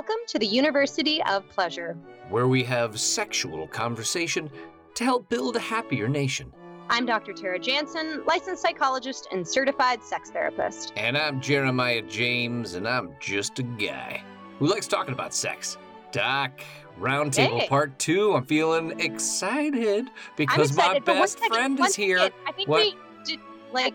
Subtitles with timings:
[0.00, 1.94] Welcome to the University of Pleasure.
[2.30, 4.50] where we have sexual conversation
[4.94, 6.50] to help build a happier nation.
[6.88, 7.34] I'm Dr.
[7.34, 10.94] Tara Jansen, licensed psychologist and certified sex therapist.
[10.96, 14.22] And I'm Jeremiah James, and I'm just a guy
[14.58, 15.76] who likes talking about sex.
[16.12, 16.62] Doc,
[16.98, 17.68] Roundtable Hey.
[17.68, 22.18] Part 2, I'm feeling excited because my excited, one best second, friend is here.
[22.20, 22.38] second.
[22.48, 22.86] I think What?
[22.86, 22.96] we
[23.26, 23.40] did,
[23.74, 23.92] like,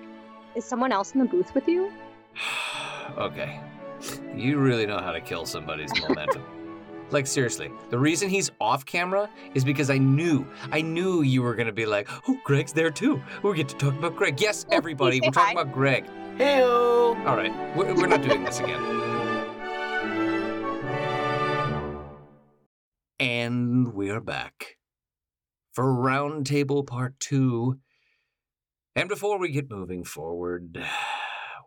[0.54, 1.92] is someone else in the booth with you?
[3.18, 3.60] okay.
[4.36, 6.44] You really know how to kill somebody's momentum.
[7.12, 11.54] Like seriously, the reason he's off camera is because I knew, I knew you were
[11.54, 13.22] gonna be like, "Oh, Greg's there too.
[13.44, 16.08] We get to talk about Greg." Yes, everybody, we're talking about Greg.
[16.38, 17.16] Heyo.
[17.28, 18.82] All right, we're, we're not doing this again.
[23.20, 24.78] And we're back
[25.74, 27.80] for Roundtable Part 2.
[28.96, 30.84] And before we get moving forward,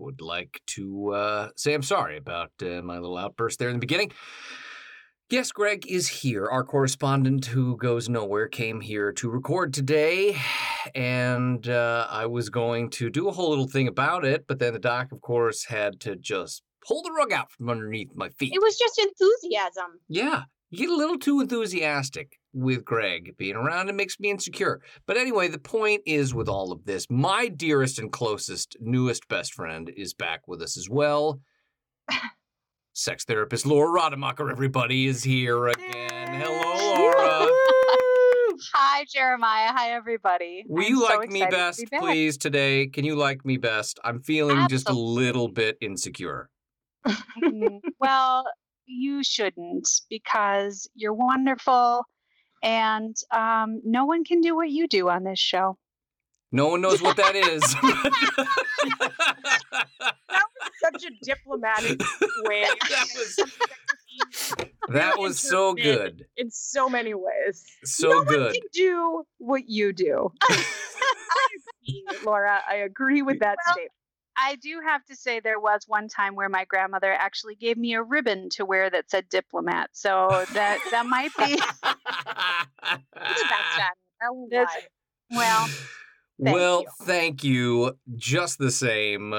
[0.00, 3.80] would like to uh, say I'm sorry about uh, my little outburst there in the
[3.80, 4.12] beginning.
[5.30, 6.46] Yes, Greg is here.
[6.46, 10.38] Our correspondent who goes nowhere came here to record today,
[10.94, 14.72] and uh, I was going to do a whole little thing about it, but then
[14.72, 18.54] the doc, of course, had to just pull the rug out from underneath my feet.
[18.54, 20.00] It was just enthusiasm.
[20.08, 23.88] Yeah, you get a little too enthusiastic with Greg being around.
[23.88, 24.80] It makes me insecure.
[25.06, 29.54] But anyway, the point is with all of this, my dearest and closest, newest best
[29.54, 31.40] friend is back with us as well.
[32.92, 36.42] Sex therapist Laura Rademacher, everybody, is here again.
[36.42, 37.48] Hello, Laura.
[38.74, 39.72] Hi, Jeremiah.
[39.72, 40.64] Hi, everybody.
[40.66, 42.88] Will I'm you so like me best, be please, today?
[42.88, 44.00] Can you like me best?
[44.02, 46.50] I'm feeling just a little bit insecure.
[48.00, 48.44] Well,
[48.88, 52.04] you shouldn't because you're wonderful,
[52.62, 55.76] and um, no one can do what you do on this show.
[56.50, 57.62] No one knows what that is.
[60.30, 62.00] That was such a diplomatic
[62.44, 62.64] way.
[62.88, 63.40] That was-
[64.88, 66.24] that was so good.
[66.36, 67.64] in so many ways.
[67.84, 68.52] So no One good.
[68.54, 70.32] can do what you do.
[70.50, 70.64] I
[71.86, 73.92] agree, Laura, I agree with that Well, statement.
[74.40, 77.94] I do have to say there was one time where my grandmother actually gave me
[77.94, 79.90] a ribbon to wear that said diplomat.
[79.92, 84.74] So that that might be That's not- I won't That's-
[85.30, 85.36] lie.
[85.36, 85.66] well.
[86.42, 86.88] thank well, you.
[87.02, 87.98] thank you.
[88.16, 89.32] Just the same.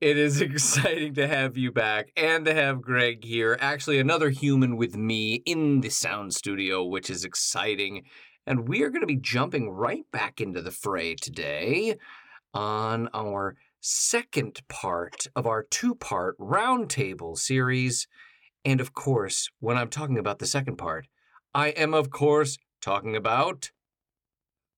[0.00, 3.56] It is exciting to have you back and to have Greg here.
[3.60, 8.02] Actually, another human with me in the sound studio, which is exciting.
[8.46, 11.96] And we are going to be jumping right back into the fray today
[12.52, 18.08] on our second part of our two part roundtable series.
[18.64, 21.06] And of course, when I'm talking about the second part,
[21.54, 23.70] I am, of course, talking about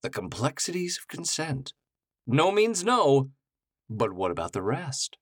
[0.03, 1.73] the complexities of consent.
[2.27, 3.31] No means no,
[3.89, 5.17] but what about the rest?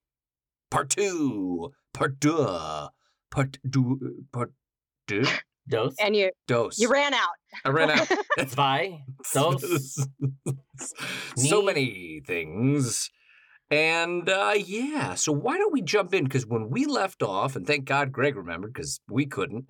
[0.70, 2.88] Part two, part deux,
[3.30, 3.98] part deux,
[4.32, 4.52] part
[5.06, 5.26] deux,
[5.68, 5.94] Dos.
[5.98, 6.78] And you dose.
[6.78, 7.36] you ran out.
[7.64, 8.06] I ran out.
[8.48, 9.02] Zwei.
[9.32, 9.94] Dos.
[11.36, 13.10] so Ni- many things.
[13.70, 16.24] And uh, yeah, so why don't we jump in?
[16.24, 19.66] Because when we left off, and thank God Greg remembered because we couldn't.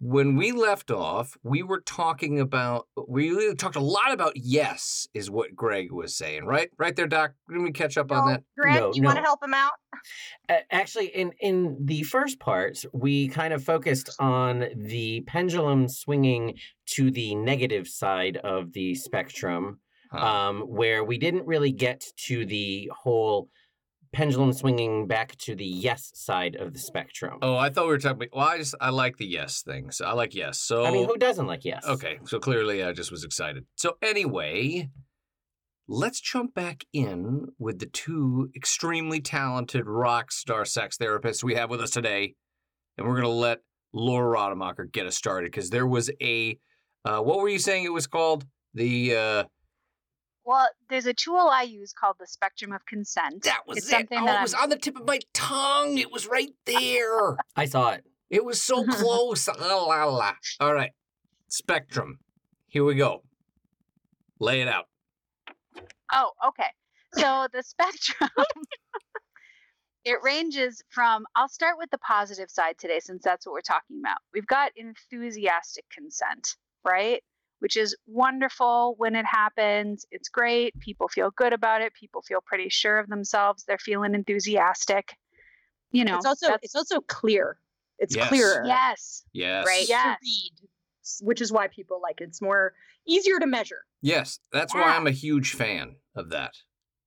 [0.00, 5.06] When we left off, we were talking about, we really talked a lot about yes,
[5.14, 6.68] is what Greg was saying, right?
[6.78, 7.32] Right there, Doc.
[7.48, 8.42] Didn't we catch up on that?
[8.58, 9.72] Greg, No, you want to help him out?
[10.48, 16.58] Uh, actually, in in the first part, we kind of focused on the pendulum swinging
[16.86, 19.78] to the negative side of the spectrum,
[20.14, 20.26] Huh.
[20.26, 23.48] um, where we didn't really get to the whole
[24.12, 27.38] pendulum swinging back to the yes side of the spectrum.
[27.42, 28.28] oh, I thought we were talking.
[28.32, 30.60] Well, I just I like the yes thing, so I like yes.
[30.60, 31.84] So I mean, who doesn't like yes?
[31.84, 33.64] Okay, so clearly I just was excited.
[33.74, 34.88] So anyway,
[35.88, 41.68] let's jump back in with the two extremely talented rock star sex therapists we have
[41.68, 42.34] with us today,
[42.96, 43.58] and we're gonna let
[43.92, 46.56] Laura Rademacher get us started because there was a
[47.04, 49.44] uh, what were you saying it was called the uh,
[50.44, 53.44] Well, there's a tool I use called the spectrum of consent.
[53.44, 53.90] that was it's it.
[53.90, 55.98] something Oh, that it was I'm- on the tip of my tongue.
[55.98, 57.36] It was right there.
[57.56, 58.04] I saw it.
[58.30, 59.48] It was so close.
[59.48, 60.32] Oh, la, la, la.
[60.60, 60.92] All right.
[61.48, 62.18] Spectrum.
[62.68, 63.22] Here we go.
[64.40, 64.86] Lay it out.
[66.12, 66.68] Oh, okay.
[67.14, 68.28] So the spectrum
[70.04, 74.00] it ranges from I'll start with the positive side today since that's what we're talking
[74.00, 74.18] about.
[74.34, 77.22] We've got enthusiastic consent, right?
[77.60, 80.04] Which is wonderful when it happens.
[80.10, 80.78] It's great.
[80.80, 81.94] People feel good about it.
[81.94, 83.64] People feel pretty sure of themselves.
[83.64, 85.16] They're feeling enthusiastic.
[85.92, 87.58] You know, it's also it's also clear.
[87.98, 88.28] It's Yes.
[88.28, 89.24] clearer, yes.
[89.32, 89.66] Yes.
[89.66, 89.88] right?
[89.88, 90.18] Yes.
[90.18, 90.68] To read,
[91.26, 92.24] which is why people like it.
[92.24, 92.74] It's more
[93.06, 93.84] easier to measure.
[94.02, 96.52] Yes, that's why I'm a huge fan of that.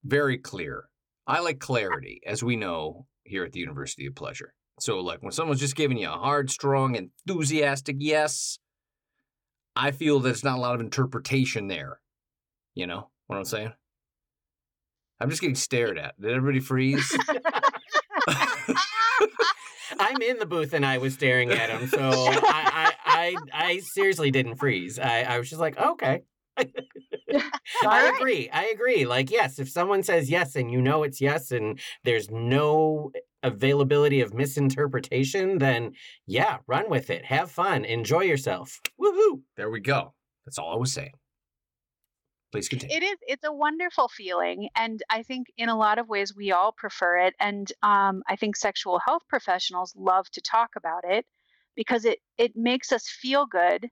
[0.04, 0.86] Very clear.
[1.28, 4.54] I like clarity, as we know here at the University of Pleasure.
[4.80, 8.58] So, like when someone's just giving you a hard, strong, enthusiastic yes,
[9.78, 12.00] I feel there's not a lot of interpretation there.
[12.74, 13.74] You know what I'm saying?
[15.20, 16.20] I'm just getting stared at.
[16.20, 17.18] Did everybody freeze?
[20.00, 23.80] I'm in the booth and I was staring at him, so I, I, I, I
[23.94, 25.00] seriously didn't freeze.
[25.00, 26.22] I, I was just like, okay.
[26.58, 26.66] I
[27.84, 28.14] right.
[28.16, 28.50] agree.
[28.50, 29.06] I agree.
[29.06, 33.12] Like, yes, if someone says yes and you know it's yes and there's no
[33.44, 35.94] availability of misinterpretation, then
[36.26, 37.26] yeah, run with it.
[37.26, 37.86] Have fun.
[37.86, 38.80] Enjoy yourself.
[39.00, 39.42] Woohoo.
[39.56, 40.14] there we go.
[40.46, 41.14] That's all I was saying.
[42.52, 42.96] Please continue.
[42.96, 43.18] It is.
[43.24, 47.18] It's a wonderful feeling, and I think in a lot of ways we all prefer
[47.18, 47.36] it.
[47.42, 51.26] And um, I think sexual health professionals love to talk about it
[51.76, 53.90] because it it makes us feel good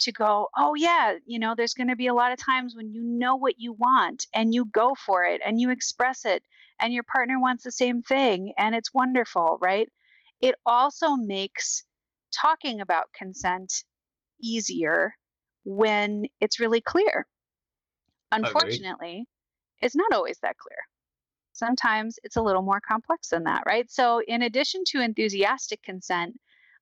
[0.00, 0.48] to go.
[0.56, 3.36] Oh yeah, you know, there's going to be a lot of times when you know
[3.36, 6.42] what you want and you go for it and you express it,
[6.80, 9.88] and your partner wants the same thing, and it's wonderful, right?
[10.40, 11.84] It also makes
[12.32, 13.84] talking about consent
[14.40, 15.14] easier
[15.64, 17.26] when it's really clear
[18.32, 19.26] unfortunately,
[19.80, 20.78] it's not always that clear.
[21.52, 23.90] Sometimes it's a little more complex than that, right?
[23.90, 26.34] So, in addition to enthusiastic consent,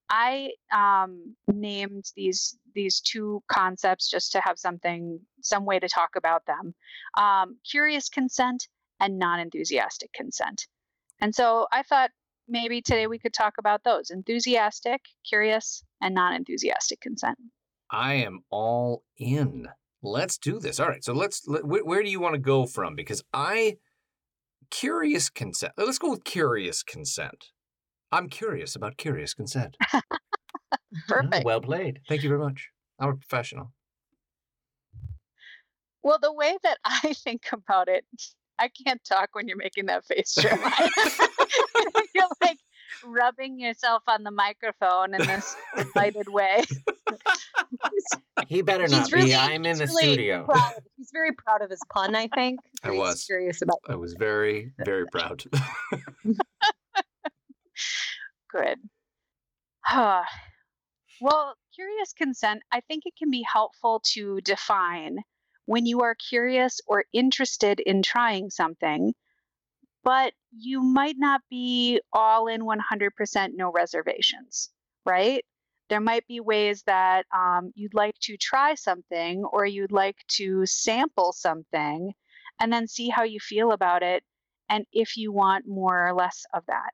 [0.08, 6.10] I um, named these these two concepts just to have something, some way to talk
[6.16, 6.74] about them:
[7.18, 8.68] um, curious consent
[9.00, 10.66] and non-enthusiastic consent.
[11.20, 12.10] And so, I thought
[12.48, 17.38] maybe today we could talk about those: enthusiastic, curious, and non-enthusiastic consent.
[17.90, 19.68] I am all in.
[20.02, 20.80] Let's do this.
[20.80, 21.04] All right.
[21.04, 21.46] So let's.
[21.46, 22.94] Let, where, where do you want to go from?
[22.94, 23.76] Because I
[24.70, 25.72] curious consent.
[25.76, 27.46] Let's go with curious consent.
[28.12, 29.76] I'm curious about curious consent.
[31.08, 31.34] Perfect.
[31.34, 32.00] Ah, well played.
[32.08, 32.70] Thank you very much.
[32.98, 33.72] I'm a professional.
[36.02, 38.04] Well, the way that I think about it,
[38.60, 40.70] I can't talk when you're making that face, Jeremiah.
[42.14, 42.58] you're like
[43.04, 46.62] rubbing yourself on the microphone in this delighted way.
[48.48, 49.16] He better He's not be.
[49.16, 50.44] really- I'm in the really studio.
[50.44, 52.58] proud He's very proud of his pun, I think.
[52.82, 53.24] I was.
[53.24, 55.44] curious about I was very, very proud.
[58.50, 58.78] Good.
[59.84, 60.22] Huh.
[61.20, 65.18] well, curious consent, I think it can be helpful to define
[65.70, 69.14] when you are curious or interested in trying something,
[70.02, 74.70] but you might not be all in 100% no reservations,
[75.06, 75.44] right?
[75.88, 80.66] There might be ways that um, you'd like to try something or you'd like to
[80.66, 82.14] sample something
[82.60, 84.24] and then see how you feel about it
[84.68, 86.90] and if you want more or less of that.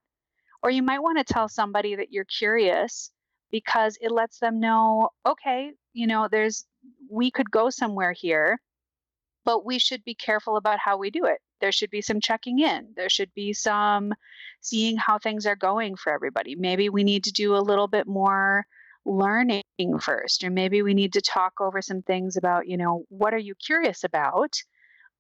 [0.63, 3.11] Or you might want to tell somebody that you're curious
[3.51, 6.67] because it lets them know, okay, you know, there's,
[7.11, 8.61] we could go somewhere here,
[9.45, 11.39] but we should be careful about how we do it.
[11.61, 12.89] There should be some checking in.
[12.97, 14.13] There should be some
[14.61, 16.55] seeing how things are going for everybody.
[16.55, 18.67] Maybe we need to do a little bit more
[19.07, 19.63] learning
[20.01, 23.39] first, or maybe we need to talk over some things about, you know, what are
[23.39, 24.55] you curious about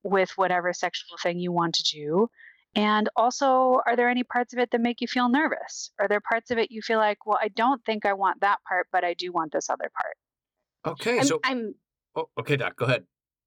[0.03, 2.29] with whatever sexual thing you want to do?
[2.75, 5.91] And also, are there any parts of it that make you feel nervous?
[5.99, 8.59] Are there parts of it you feel like, well, I don't think I want that
[8.69, 10.17] part, but I do want this other part?
[10.87, 11.19] Okay.
[11.19, 11.75] I'm, So, I'm
[12.15, 13.05] oh, okay, Doc, go ahead.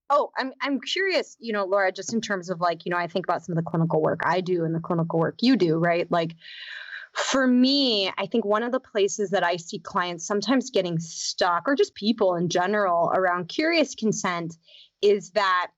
[0.09, 3.07] oh, I'm I'm curious, you know, Laura, just in terms of like, you know, I
[3.07, 5.77] think about some of the clinical work I do and the clinical work you do,
[5.77, 6.09] right?
[6.11, 6.35] Like
[7.13, 11.67] for me, I think one of the places that I see clients sometimes getting stuck
[11.67, 14.55] or just people in general around curious consent
[15.01, 15.71] is that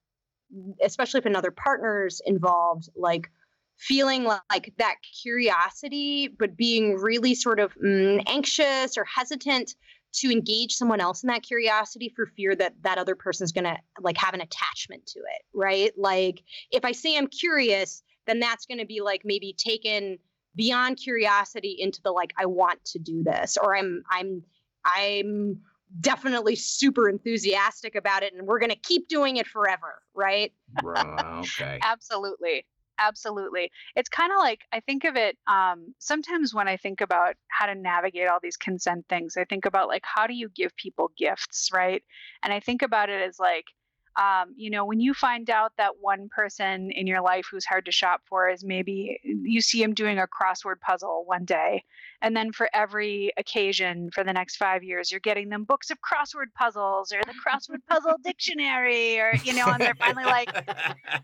[0.82, 3.30] especially if another partner's involved, like
[3.78, 9.74] feeling like that curiosity, but being really sort of mm, anxious or hesitant
[10.14, 13.78] to engage someone else in that curiosity for fear that that other person's going to
[14.00, 15.92] like have an attachment to it, right?
[15.98, 20.18] Like if I say I'm curious, then that's going to be like maybe taken
[20.56, 24.44] beyond curiosity into the like I want to do this or I'm I'm
[24.84, 25.62] I'm
[26.00, 30.54] definitely super enthusiastic about it and we're going to keep doing it forever, right?
[30.84, 31.06] Right,
[31.40, 31.80] okay.
[31.84, 32.66] Absolutely.
[33.00, 33.72] Absolutely.
[33.96, 37.66] It's kind of like I think of it um, sometimes when I think about how
[37.66, 41.12] to navigate all these consent things, I think about like how do you give people
[41.18, 42.04] gifts, right?
[42.44, 43.66] And I think about it as like,
[44.16, 47.86] um, you know, when you find out that one person in your life who's hard
[47.86, 51.84] to shop for is maybe you see him doing a crossword puzzle one day,
[52.22, 55.98] and then for every occasion for the next five years, you're getting them books of
[56.02, 60.50] crossword puzzles or the crossword puzzle dictionary, or, you know, and they're finally like,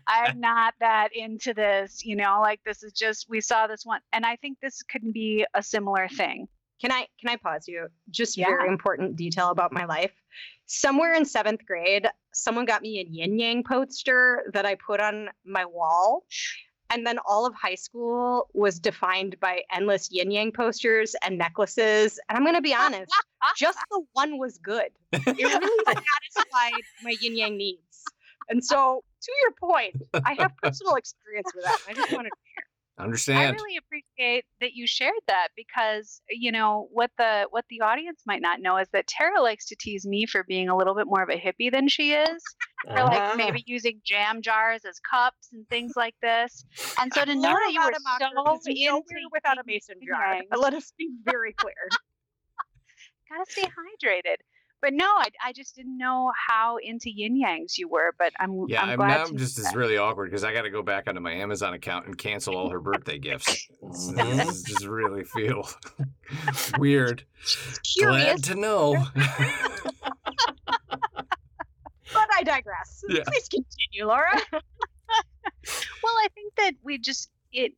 [0.06, 4.00] I'm not that into this, you know, like this is just, we saw this one.
[4.12, 6.48] And I think this could be a similar thing.
[6.80, 7.88] Can I can I pause you?
[8.10, 8.46] Just Yeah.
[8.46, 10.12] very important detail about my life.
[10.66, 15.30] Somewhere in seventh grade, someone got me a yin yang poster that I put on
[15.44, 16.24] my wall.
[16.90, 22.18] And then all of high school was defined by endless yin yang posters and necklaces.
[22.28, 23.12] And I'm gonna be honest,
[23.56, 24.90] just the one was good.
[25.12, 28.04] It really satisfied my yin yang needs.
[28.48, 31.78] And so to your point, I have personal experience with that.
[31.88, 32.62] I just wanted to
[32.98, 33.56] I Understand?
[33.56, 38.42] really appreciate that you shared that because you know what the what the audience might
[38.42, 41.22] not know is that Tara likes to tease me for being a little bit more
[41.22, 42.42] of a hippie than she is.
[42.84, 43.04] For Ah.
[43.04, 46.64] like maybe using jam jars as cups and things like this.
[47.00, 48.26] And so to know that you were so
[48.66, 50.40] into without a mason jar.
[50.56, 51.74] Let us be very clear.
[53.28, 54.36] gotta stay hydrated.
[54.80, 58.14] But no, I, I just didn't know how into yin yangs you were.
[58.18, 60.70] But I'm Yeah, I'm glad now I'm just it's really awkward because I got to
[60.70, 63.68] go back onto my Amazon account and cancel all her birthday gifts.
[64.14, 65.68] This just really feel
[66.78, 67.24] weird.
[67.96, 69.06] Curious, Glad to know.
[69.14, 70.06] but
[72.34, 73.02] I digress.
[73.08, 73.24] Yeah.
[73.26, 74.40] Please continue, Laura.
[74.52, 77.72] Well, I think that we just it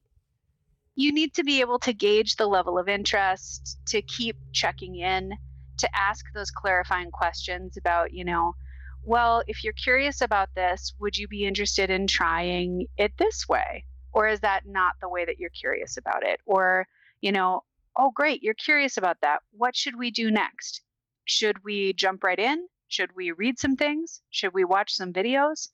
[0.97, 5.33] you need to be able to gauge the level of interest, to keep checking in,
[5.81, 8.55] to ask those clarifying questions about, you know,
[9.03, 13.85] well, if you're curious about this, would you be interested in trying it this way?
[14.13, 16.41] Or is that not the way that you're curious about it?
[16.45, 16.87] Or,
[17.21, 17.63] you know,
[17.97, 19.41] oh, great, you're curious about that.
[19.53, 20.83] What should we do next?
[21.25, 22.67] Should we jump right in?
[22.89, 24.21] Should we read some things?
[24.31, 25.69] Should we watch some videos?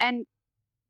[0.00, 0.26] And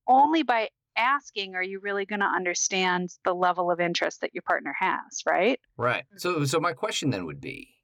[0.06, 4.42] only by asking are you really going to understand the level of interest that your
[4.42, 5.60] partner has, right?
[5.76, 6.04] Right.
[6.16, 6.44] So mm-hmm.
[6.44, 7.77] so my question then would be,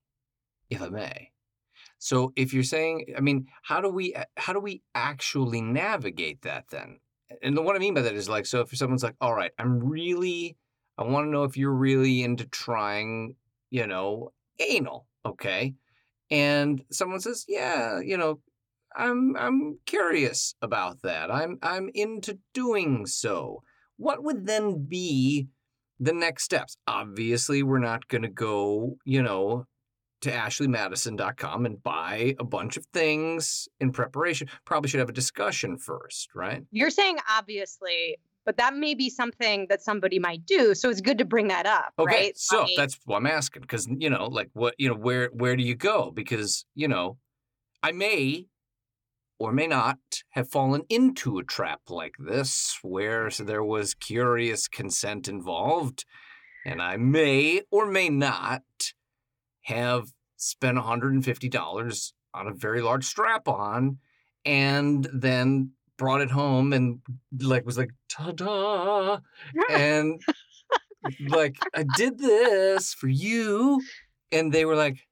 [0.74, 1.30] if I may.
[1.98, 6.64] So if you're saying, I mean, how do we how do we actually navigate that
[6.70, 7.00] then?
[7.42, 9.78] And what I mean by that is like, so if someone's like, all right, I'm
[9.80, 10.56] really,
[10.98, 13.36] I want to know if you're really into trying,
[13.70, 15.74] you know, anal, okay?
[16.30, 18.40] And someone says, yeah, you know,
[18.96, 21.30] I'm I'm curious about that.
[21.30, 23.62] I'm I'm into doing so.
[23.96, 25.48] What would then be
[25.98, 26.76] the next steps?
[26.86, 29.66] Obviously, we're not going to go, you know,
[30.24, 34.48] to ashleymadison.com and buy a bunch of things in preparation.
[34.64, 36.62] Probably should have a discussion first, right?
[36.70, 40.74] You're saying obviously, but that may be something that somebody might do.
[40.74, 42.38] So it's good to bring that up, Okay, right?
[42.38, 45.56] so Like, that's what I'm asking because you know, like what you know, where where
[45.56, 46.10] do you go?
[46.10, 47.16] Because you know,
[47.82, 48.46] I may
[49.38, 49.98] or may not
[50.30, 56.04] have fallen into a trap like this where there was curious consent involved,
[56.64, 58.62] and I may or may not
[59.62, 63.98] have spent $150 on a very large strap on
[64.44, 66.98] and then brought it home and
[67.40, 69.18] like was like ta-da!
[69.70, 70.20] And
[71.28, 73.80] like I did this for you.
[74.32, 75.06] And they were like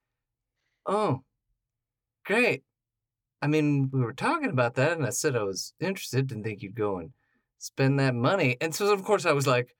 [0.86, 1.22] oh
[2.26, 2.64] great.
[3.40, 6.62] I mean we were talking about that and I said I was interested didn't think
[6.62, 7.10] you'd go and
[7.58, 8.56] spend that money.
[8.60, 9.74] And so of course I was like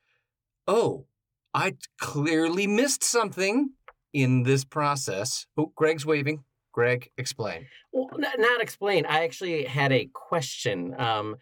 [0.68, 1.06] oh
[1.54, 3.70] I clearly missed something
[4.12, 9.04] in this process oh Greg's waving Greg explain Well, n- not explain.
[9.06, 10.94] I actually had a question.
[10.98, 11.36] Um,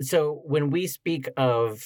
[0.00, 1.82] so when we speak of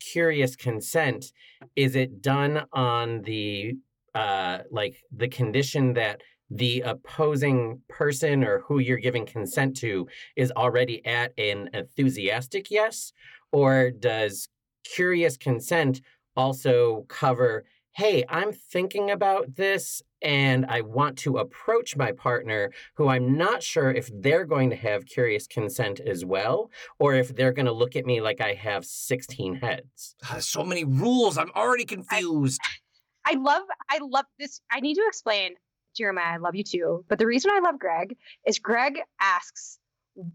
[0.00, 1.32] curious consent,
[1.76, 3.74] is it done on the
[4.14, 6.20] uh, like the condition that
[6.50, 10.06] the opposing person or who you're giving consent to
[10.36, 13.12] is already at an enthusiastic yes,
[13.52, 14.48] or does
[14.84, 16.02] curious consent
[16.36, 17.64] also cover?
[17.94, 23.62] Hey, I'm thinking about this and I want to approach my partner who I'm not
[23.62, 27.72] sure if they're going to have curious consent as well, or if they're going to
[27.72, 30.14] look at me like I have 16 heads.
[30.24, 32.60] Ah, so many rules I'm already confused
[33.26, 34.60] I love I love this.
[34.70, 35.54] I need to explain,
[35.96, 37.04] Jeremiah, I love you too.
[37.08, 39.78] But the reason I love Greg is Greg asks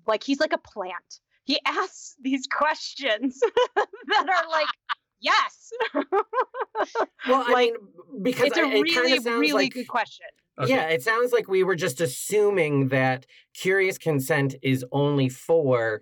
[0.06, 1.20] like he's like a plant.
[1.44, 3.40] He asks these questions
[3.76, 4.68] that are like,
[5.20, 5.72] yes.
[7.28, 9.88] Well, I Like, mean, because it's a I- it kinda really, sounds really like- good
[9.88, 10.26] question.
[10.60, 10.72] Okay.
[10.74, 16.02] Yeah, it sounds like we were just assuming that curious consent is only for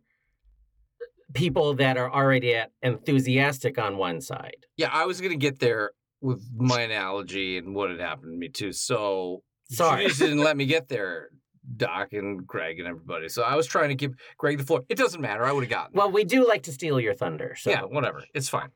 [1.33, 4.65] people that are already at enthusiastic on one side.
[4.77, 5.91] Yeah, I was gonna get there
[6.21, 8.71] with my analogy and what had happened to me too.
[8.71, 10.03] So Sorry.
[10.03, 11.29] you just didn't let me get there.
[11.77, 13.27] Doc and Greg and everybody.
[13.27, 14.83] So I was trying to give Greg the floor.
[14.87, 15.43] It doesn't matter.
[15.45, 15.93] I would have gotten.
[15.97, 17.55] Well, we do like to steal your thunder.
[17.59, 18.23] So yeah, whatever.
[18.35, 18.69] It's fine.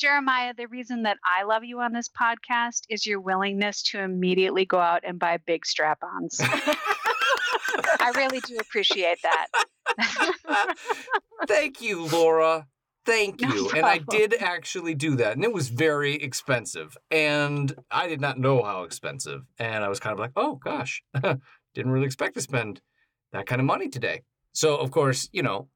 [0.00, 4.64] Jeremiah, the reason that I love you on this podcast is your willingness to immediately
[4.64, 6.40] go out and buy big strap ons.
[6.40, 10.74] I really do appreciate that.
[11.46, 12.66] Thank you, Laura.
[13.04, 13.70] Thank No you.
[13.76, 15.32] and I did actually do that.
[15.32, 16.96] And it was very expensive.
[17.10, 19.42] And I did not know how expensive.
[19.58, 21.02] And I was kind of like, oh gosh,
[21.74, 22.80] didn't really expect to spend
[23.32, 24.22] that kind of money today.
[24.52, 25.68] So, of course, you know,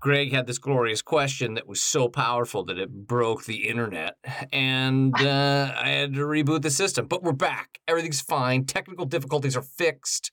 [0.00, 4.16] Greg had this glorious question that was so powerful that it broke the internet.
[4.50, 7.06] And uh, I had to reboot the system.
[7.06, 7.78] But we're back.
[7.86, 8.64] Everything's fine.
[8.64, 10.32] Technical difficulties are fixed.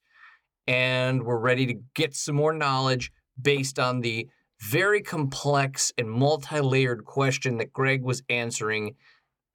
[0.68, 4.28] And we're ready to get some more knowledge based on the
[4.60, 8.96] very complex and multi-layered question that Greg was answering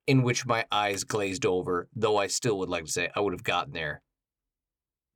[0.06, 3.32] in which my eyes glazed over, though I still would like to say I would
[3.32, 4.02] have gotten there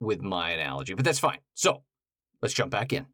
[0.00, 1.38] with my analogy, but that's fine.
[1.54, 1.82] So
[2.42, 3.06] let's jump back in.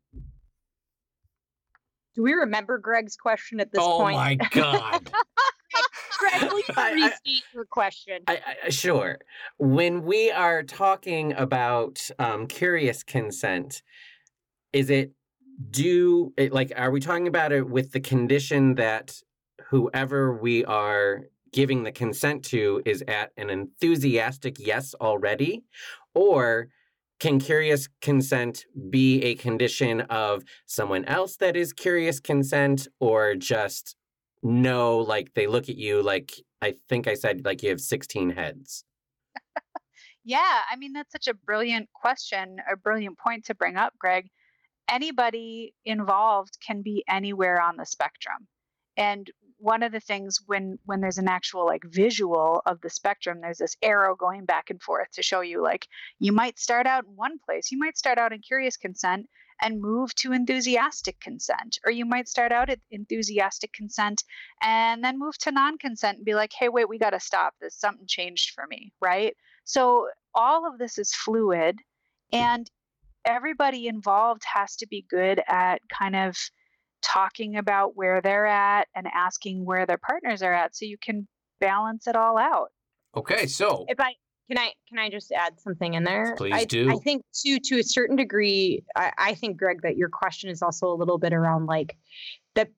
[2.14, 4.16] Do we remember Greg's question at this oh point?
[4.16, 5.10] Oh my God.
[6.18, 8.22] Greg, will you I- I- restate your question?
[8.26, 9.18] I, I, sure.
[9.58, 13.82] When we are talking about um, curious consent,
[14.72, 15.12] is it
[15.70, 19.20] do it, like are we talking about it with the condition that
[19.66, 25.62] whoever we are giving the consent to is at an enthusiastic yes already,
[26.14, 26.68] or
[27.22, 33.94] can curious consent be a condition of someone else that is curious consent, or just
[34.42, 38.30] no, like they look at you like I think I said like you have 16
[38.30, 38.84] heads.
[40.24, 44.28] Yeah, I mean, that's such a brilliant question, a brilliant point to bring up, Greg.
[44.88, 48.46] Anybody involved can be anywhere on the spectrum.
[48.96, 49.28] And
[49.62, 53.58] one of the things when when there's an actual like visual of the spectrum, there's
[53.58, 55.86] this arrow going back and forth to show you like
[56.18, 59.28] you might start out in one place, you might start out in curious consent
[59.60, 64.24] and move to enthusiastic consent, or you might start out at enthusiastic consent
[64.62, 67.54] and then move to non-consent and be like, hey, wait, we got to stop.
[67.60, 69.36] This something changed for me, right?
[69.64, 71.78] So all of this is fluid
[72.32, 72.68] and
[73.24, 76.36] everybody involved has to be good at kind of
[77.02, 81.26] talking about where they're at and asking where their partners are at so you can
[81.60, 82.68] balance it all out.
[83.16, 84.14] Okay, so if I
[84.48, 86.34] can I can I just add something in there?
[86.36, 86.90] Please I, do.
[86.90, 90.62] I think to to a certain degree, I, I think Greg that your question is
[90.62, 91.96] also a little bit around like
[92.54, 92.68] that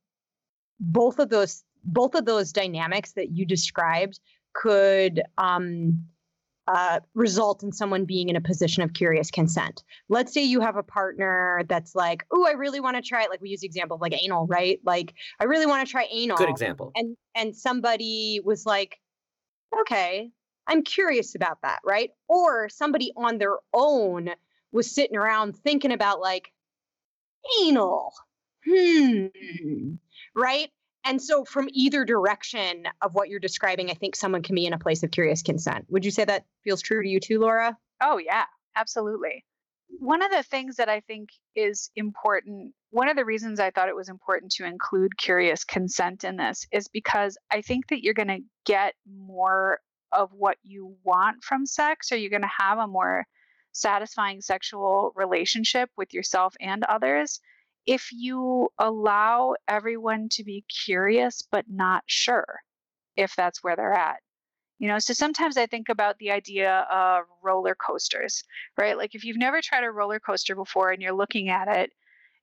[0.80, 4.18] both of those both of those dynamics that you described
[4.54, 6.04] could um
[6.66, 9.85] uh, result in someone being in a position of curious consent.
[10.09, 13.31] Let's say you have a partner that's like, "Oh, I really want to try it."
[13.31, 14.81] Like we use the example of like anal, right?
[14.85, 16.92] Like I really want to try anal Good example.
[16.94, 18.98] and and somebody was like
[19.81, 20.31] okay
[20.68, 24.31] i'm curious about that right or somebody on their own
[24.72, 26.53] was sitting around thinking about like
[27.61, 28.12] anal
[28.64, 29.94] hmm
[30.35, 30.70] right
[31.05, 34.73] and so from either direction of what you're describing i think someone can be in
[34.73, 35.87] a place of curious consent.
[35.88, 37.77] Would you say that feels true to you too laura?
[38.01, 38.45] Oh, yeah,
[38.77, 39.45] absolutely.
[39.99, 43.88] One of the things that I think is important, one of the reasons I thought
[43.88, 48.14] it was important to include curious consent in this is because I think that you're
[48.14, 49.79] going to get more
[50.11, 53.25] of what you want from sex, or you're going to have a more
[53.73, 57.40] satisfying sexual relationship with yourself and others
[57.87, 62.61] if you allow everyone to be curious but not sure
[63.16, 64.16] if that's where they're at.
[64.79, 68.42] You know, so sometimes I think about the idea of roller coasters,
[68.77, 68.99] right?
[68.99, 71.90] Like if you've never tried a roller coaster before and you're looking at it,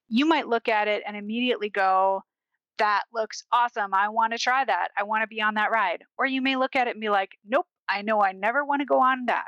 [0.08, 2.24] you might look at it and immediately go,
[2.78, 3.94] that looks awesome.
[3.94, 4.90] I want to try that.
[4.98, 6.04] I want to be on that ride.
[6.18, 8.82] Or you may look at it and be like, nope, I know I never want
[8.82, 9.48] to go on that.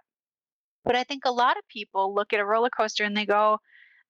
[0.85, 3.59] But I think a lot of people look at a roller coaster and they go,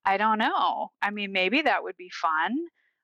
[0.05, 0.91] I don't know.
[1.01, 2.55] I mean, maybe that would be fun.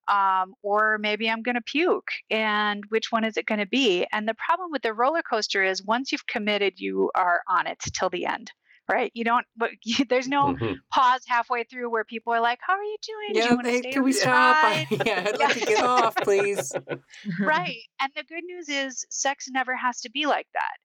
[0.07, 2.09] Um, or maybe I'm going to puke.
[2.31, 4.07] And which one is it going to be?
[4.11, 7.77] And the problem with the roller coaster is once you've committed, you are on it
[7.93, 8.51] till the end,
[8.91, 9.11] right?
[9.13, 10.77] You don't, but you, there's no Mhm.
[10.91, 13.39] pause halfway through where people are like, How are you doing?
[13.43, 16.73] Do you want to stay on this ride?" yeah, I'd like to get off, please.
[17.45, 17.77] right.
[18.01, 20.77] And the good news is sex never has to be like that.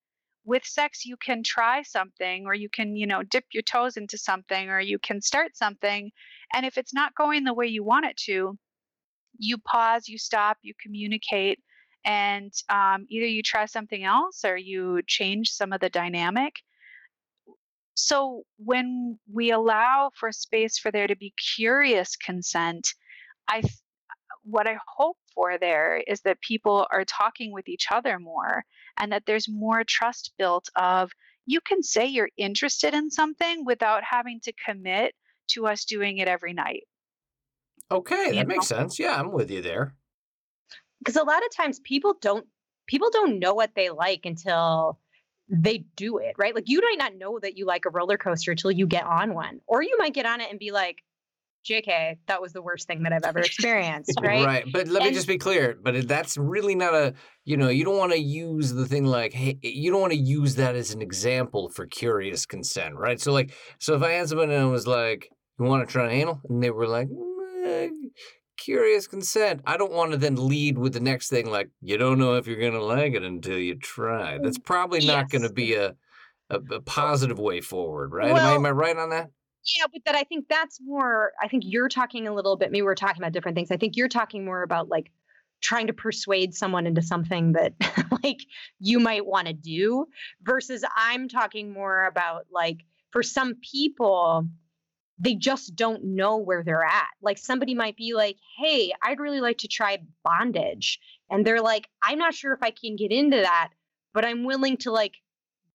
[0.44, 4.18] With sex, you can try something or you can, you know, dip your toes into
[4.18, 6.10] something or you can start something.
[6.54, 8.58] And if it's not going the way you want it to,
[9.38, 11.60] you pause, you stop, you communicate,
[12.04, 16.54] and um, either you try something else or you change some of the dynamic.
[17.94, 22.88] So when we allow for space for there to be curious consent,
[23.48, 23.72] I th-
[24.42, 28.64] what I hope for there is that people are talking with each other more
[28.98, 31.12] and that there's more trust built of
[31.46, 35.14] you can say you're interested in something without having to commit
[35.48, 36.84] to us doing it every night.
[37.90, 38.98] Okay, You that makes sense.
[38.98, 39.94] Yeah, I'm with you there.
[40.98, 42.46] because a lot of times people don't
[42.86, 44.98] people don't know what they like until
[45.48, 48.52] they do it right like you might not know that you like a roller coaster
[48.52, 51.02] until you get on one or you might get on it and be like
[51.64, 54.64] jk that was the worst thing that i've ever experienced right, right.
[54.72, 55.76] But let me just be clear.
[55.80, 59.32] But that's really not a, you know, you don't want to use the thing like,
[59.32, 63.20] hey, you don't want to use that as an example for curious consent, right?
[63.20, 66.10] So, like, so if I had someone and I was like, you want to try
[66.10, 66.40] anal?
[66.48, 67.90] And they were like, "Mm,
[68.58, 69.60] curious consent.
[69.66, 72.46] I don't want to then lead with the next thing like, you don't know if
[72.46, 74.38] you're going to like it until you try.
[74.42, 75.94] That's probably not going to be a,
[76.50, 78.30] a, a positive way forward, right?
[78.30, 79.30] am, I, am I right on that?
[79.76, 82.82] Yeah but that i think that's more i think you're talking a little bit maybe
[82.82, 83.70] we're talking about different things.
[83.70, 85.10] I think you're talking more about like
[85.60, 87.72] trying to persuade someone into something that
[88.22, 88.40] like
[88.80, 90.06] you might want to do
[90.42, 94.46] versus i'm talking more about like for some people
[95.20, 97.06] they just don't know where they're at.
[97.22, 101.00] Like somebody might be like hey i'd really like to try bondage
[101.30, 103.70] and they're like i'm not sure if i can get into that
[104.12, 105.14] but i'm willing to like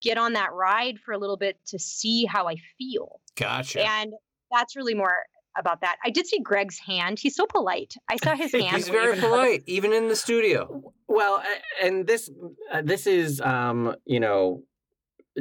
[0.02, 3.86] get on that ride for a little bit to see how i feel Gotcha.
[3.88, 4.14] and
[4.52, 5.14] that's really more
[5.58, 5.98] about that.
[6.04, 7.20] I did see Greg's hand.
[7.20, 7.96] He's so polite.
[8.10, 8.76] I saw his hand.
[8.76, 10.94] He's very polite, even in the studio.
[11.08, 11.44] Well,
[11.84, 12.30] and this
[12.72, 14.64] uh, this is um, you know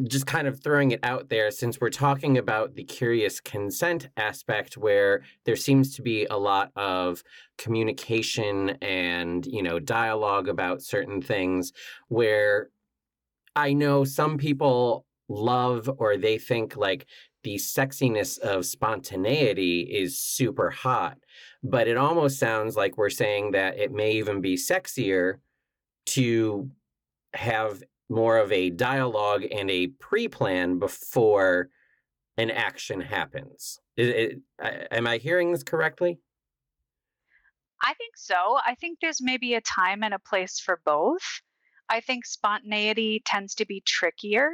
[0.06, 4.76] just kind of throwing it out there since we're talking about the curious consent aspect
[4.76, 7.24] where there seems to be a lot of
[7.56, 11.72] communication and you know dialogue about certain things
[12.08, 12.68] where
[13.58, 17.06] I know some people love or they think like
[17.42, 21.18] the sexiness of spontaneity is super hot
[21.62, 25.34] but it almost sounds like we're saying that it may even be sexier
[26.06, 26.70] to
[27.34, 31.68] have more of a dialogue and a pre-plan before
[32.36, 33.80] an action happens.
[33.96, 36.18] It, am I hearing this correctly?
[37.82, 38.58] I think so.
[38.64, 41.42] I think there's maybe a time and a place for both.
[41.88, 44.50] I think spontaneity tends to be trickier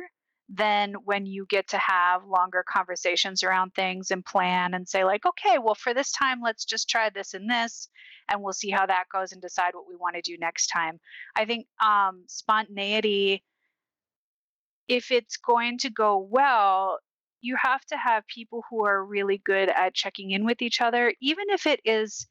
[0.49, 5.25] than when you get to have longer conversations around things and plan and say, like,
[5.25, 7.89] okay, well, for this time, let's just try this and this,
[8.29, 11.01] and we'll see how that goes and decide what we want to do next time.
[11.35, 13.43] I think um, spontaneity,
[14.87, 16.99] if it's going to go well,
[17.41, 21.13] you have to have people who are really good at checking in with each other,
[21.21, 22.27] even if it is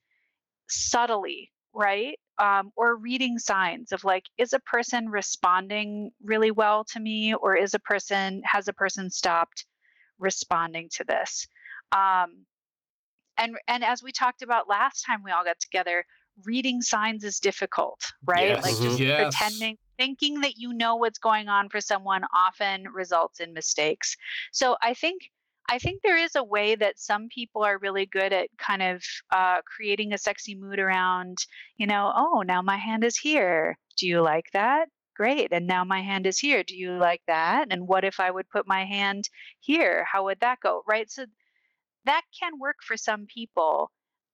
[0.70, 2.18] subtly, right?
[2.40, 7.56] Um, or reading signs of like, is a person responding really well to me, or
[7.56, 9.66] is a person has a person stopped
[10.18, 11.48] responding to this?
[11.92, 12.46] Um,
[13.38, 16.06] and and as we talked about last time we all got together,
[16.44, 18.48] reading signs is difficult, right?
[18.50, 18.64] Yes.
[18.64, 19.36] Like just Yes.
[19.36, 24.18] pretending, thinking that you know what's going on for someone often results in mistakes.
[24.52, 25.22] So I think
[25.70, 29.04] I think there is a way that some people are really good at kind of
[29.32, 31.38] uh, creating a sexy mood around,
[31.78, 33.78] you know, oh, now my hand is here.
[33.98, 34.90] Do you like that?
[35.16, 35.52] Great.
[35.52, 36.64] And now my hand is here.
[36.64, 37.68] Do you like that?
[37.72, 40.06] And what if I would put my hand here?
[40.12, 40.84] How would that go?
[40.88, 41.10] Right.
[41.10, 41.26] So
[42.06, 43.92] that can work for some people.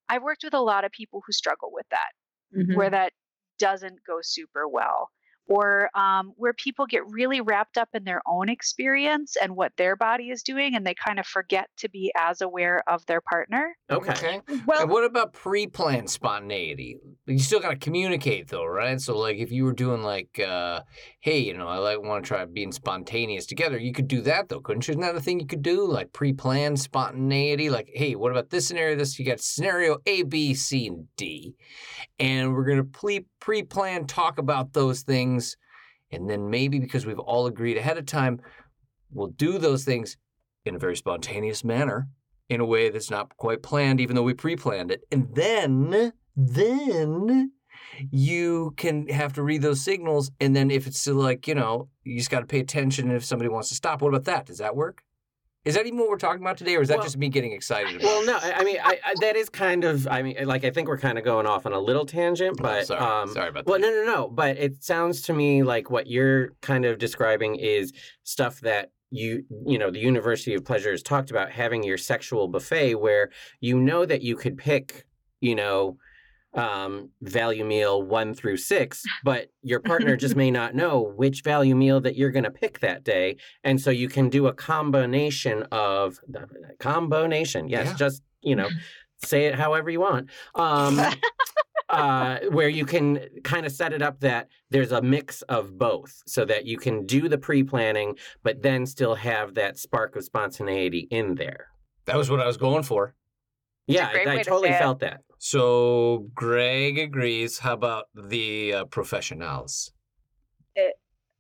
[0.10, 2.12] I've worked with a lot of people who struggle with that
[2.52, 2.74] Mhm.
[2.74, 3.14] where that
[3.60, 5.10] doesn't go super well
[5.50, 9.96] or um, where people get really wrapped up in their own experience and what their
[9.96, 13.76] body is doing and they kind of forget to be as aware of their partner
[13.90, 14.42] Okay.
[14.68, 16.98] Well, and what about pre-planned spontaneity?
[17.26, 19.02] You still got to communicate though, right?
[19.02, 20.82] So like if you were doing like, uh,
[21.22, 24.50] hey, you know, I like want to try being spontaneous together, you could do that
[24.50, 24.92] though, couldn't you?
[24.92, 25.88] Isn't that a thing you could do?
[25.88, 28.96] Like pre-planned spontaneity, like, hey, what about this scenario?
[28.96, 31.56] This you got scenario A, B, C, and D,
[32.20, 35.58] and we're gonna pre pre-plan talk about those things,
[36.12, 38.42] and then maybe because we've all agreed ahead of time,
[39.12, 40.18] we'll do those things
[40.66, 42.08] in a very spontaneous manner
[42.50, 45.02] in a way that's not quite planned, even though we pre-planned it.
[45.12, 47.52] And then, then
[48.12, 50.32] you can have to read those signals.
[50.40, 53.24] And then if it's still like, you know, you just got to pay attention if
[53.24, 54.02] somebody wants to stop.
[54.02, 54.46] What about that?
[54.48, 55.04] Does that work?
[55.66, 57.52] Is that even what we're talking about today, or is that Well- just me getting
[57.52, 60.08] excited about Well, no, I mean I, I, that is kind of.
[60.08, 62.64] I mean, like I think we're kind of going off on a little tangent, Oh,
[62.64, 63.70] but sorry, um, sorry about that.
[63.72, 64.28] Well, no, no, no.
[64.30, 67.92] But it sounds to me like what you're kind of describing is
[68.24, 72.48] stuff that you, you know, the University of Pleasure has talked about having your sexual
[72.48, 75.06] buffet where you know that you could pick,
[75.42, 75.98] you know,
[76.54, 81.76] um, value meal one through six, but your partner just may not know which value
[81.76, 83.38] meal that you're going to pick that day.
[83.64, 86.20] And so you can do a combination of
[86.80, 87.68] combination.
[87.68, 87.94] Yes, Yeah.
[87.96, 88.70] just, you know,
[89.24, 90.30] say it however you want.
[90.56, 91.00] Um,
[91.90, 96.22] uh, where you can kind of set it up that there's a mix of both
[96.28, 100.24] so that you can do the pre planning, but then still have that spark of
[100.24, 101.68] spontaneity in there.
[102.06, 103.16] That was what I was going for.
[103.90, 105.22] Yeah, I, I way to totally felt that.
[105.40, 107.58] So Greg agrees.
[107.58, 109.92] How about the uh, professionals?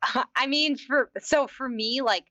[0.35, 2.23] I mean, for so for me, like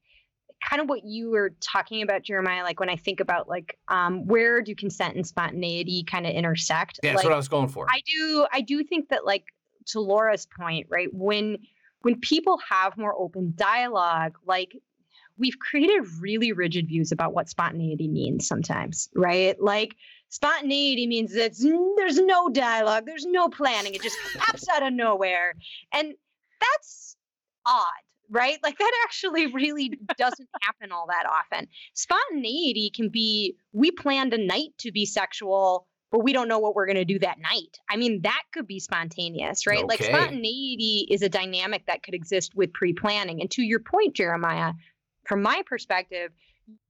[0.69, 4.27] kind of what you were talking about, Jeremiah, like when I think about like um
[4.27, 7.01] where do consent and spontaneity kind of intersect?
[7.03, 7.87] Yeah, that's like, what I was going for.
[7.89, 9.45] I do I do think that like
[9.89, 11.09] to Laura's point, right?
[11.13, 11.59] When
[12.03, 14.73] when people have more open dialogue, like
[15.39, 19.61] we've created really rigid views about what spontaneity means sometimes, right?
[19.61, 19.95] Like
[20.29, 21.53] spontaneity means that
[21.97, 25.55] there's no dialogue, there's no planning, it just pops out of nowhere.
[25.93, 26.15] And
[26.61, 27.17] that's
[27.65, 27.85] odd,
[28.31, 28.59] right?
[28.63, 31.69] Like that actually really doesn't happen all that often.
[31.95, 36.75] Spontaneity can be we planned a night to be sexual, but we don't know what
[36.75, 37.79] we're going to do that night.
[37.89, 39.87] I mean, that could be spontaneous, right?
[39.87, 43.41] Like spontaneity is a dynamic that could exist with pre planning.
[43.41, 44.73] And to your point, Jeremiah,
[45.29, 46.33] from my perspective,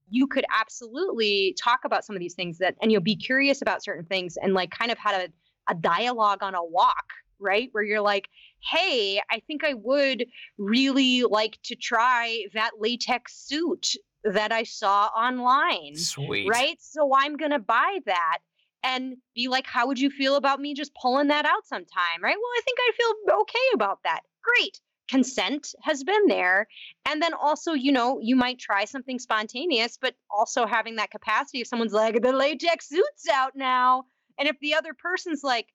[0.09, 3.83] you could absolutely talk about some of these things that, and you'll be curious about
[3.83, 7.05] certain things and like kind of had a, a dialogue on a walk,
[7.39, 7.69] right?
[7.73, 8.27] Where you're like,
[8.71, 10.25] hey, I think I would
[10.57, 13.87] really like to try that latex suit
[14.23, 16.47] that I saw online Sweet.
[16.49, 16.77] right?
[16.79, 18.39] So I'm going to buy that
[18.83, 22.35] and be like, how would you feel about me just pulling that out sometime, right?
[22.35, 24.21] Well, I think I feel okay about that.
[24.41, 24.79] Great.
[25.09, 26.67] Consent has been there.
[27.07, 31.61] And then also, you know, you might try something spontaneous, but also having that capacity
[31.61, 34.03] if someone's like, the latex suit's out now.
[34.37, 35.67] And if the other person's like,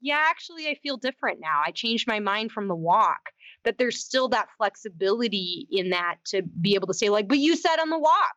[0.00, 1.62] yeah, actually, I feel different now.
[1.64, 3.20] I changed my mind from the walk.
[3.64, 7.56] That there's still that flexibility in that to be able to say, like, but you
[7.56, 8.34] said on the walk.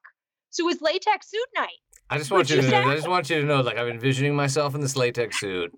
[0.49, 1.69] So was latex suit night.
[2.09, 3.87] I just want Would you to know, I just want you to know, like I'm
[3.87, 5.71] envisioning myself in this latex suit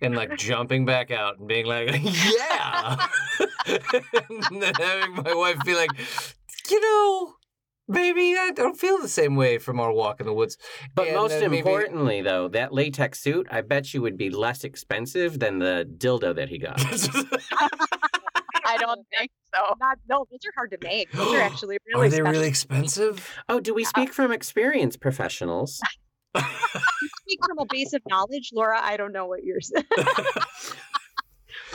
[0.00, 3.06] and like jumping back out and being like, yeah.
[3.66, 5.90] and then having my wife be like,
[6.70, 7.34] you know,
[7.92, 10.56] baby, I don't feel the same way from our walk in the woods.
[10.94, 14.30] But And most then maybe- importantly, though, that latex suit, I bet you would be
[14.30, 16.78] less expensive than the dildo that he got.
[18.66, 19.62] I don't think so.
[19.80, 21.10] Not, no, those are hard to make.
[21.12, 22.32] Those are actually really Are they special.
[22.32, 23.28] really expensive?
[23.48, 25.80] Oh, do we speak from experience, professionals?
[26.36, 28.78] speak from a base of knowledge, Laura.
[28.82, 29.60] I don't know what you're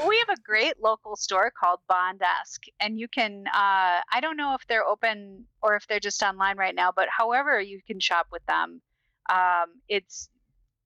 [0.08, 3.46] We have a great local store called Bondesk, and you can.
[3.48, 7.08] Uh, I don't know if they're open or if they're just online right now, but
[7.16, 8.82] however you can shop with them,
[9.30, 10.30] um, it's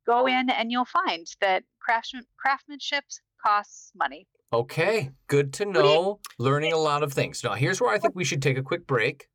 [0.06, 3.04] go in and you'll find that craftsman, craftsmanship
[3.44, 4.28] costs money.
[4.54, 6.20] Okay, good to do you- know.
[6.40, 7.44] Learning a lot of things.
[7.44, 9.28] Now, here's where I think we should take a quick break,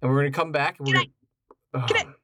[0.00, 0.78] and we're going to come back.
[0.78, 2.10] And we're gonna...
[2.10, 2.14] I-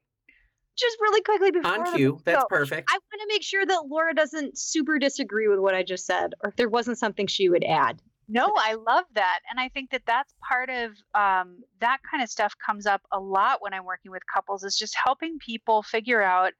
[0.77, 2.19] Just really quickly before On the- cue.
[2.25, 2.89] That's perfect.
[2.91, 6.33] I want to make sure that Laura doesn't super disagree with what I just said,
[6.43, 8.01] or if there wasn't something she would add.
[8.29, 9.39] No, I love that.
[9.51, 13.19] And I think that that's part of um, that kind of stuff comes up a
[13.19, 16.53] lot when I'm working with couples is just helping people figure out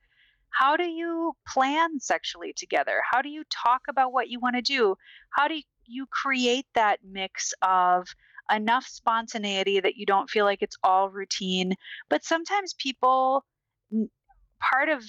[0.49, 3.01] how do you plan sexually together?
[3.09, 4.95] How do you talk about what you want to do?
[5.31, 8.07] How do you create that mix of
[8.53, 11.73] enough spontaneity that you don't feel like it's all routine?
[12.09, 13.52] But sometimes people, n-
[14.59, 15.03] part of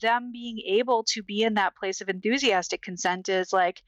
[0.00, 3.82] them being able to be in that place of enthusiastic consent is like,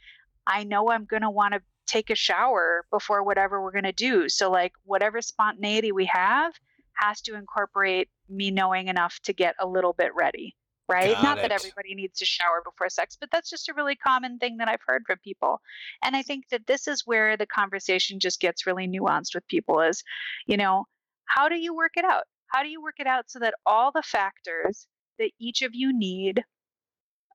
[0.46, 3.92] I know I'm going to want to take a shower before whatever we're going to
[3.92, 4.28] do.
[4.28, 6.52] So, like, whatever spontaneity we have
[6.94, 10.56] has to incorporate me knowing enough to get a little bit ready,
[10.88, 11.14] right?
[11.14, 14.38] Got Not that everybody needs to shower before sex, but that's just a really common
[14.38, 15.60] thing that I've heard from people.
[16.04, 19.80] And I think that this is where the conversation just gets really nuanced with people
[19.80, 20.02] is,
[20.46, 20.84] you know,
[21.24, 22.24] how do you work it out?
[22.52, 24.86] How do you work it out so that all the factors
[25.18, 26.42] that each of you need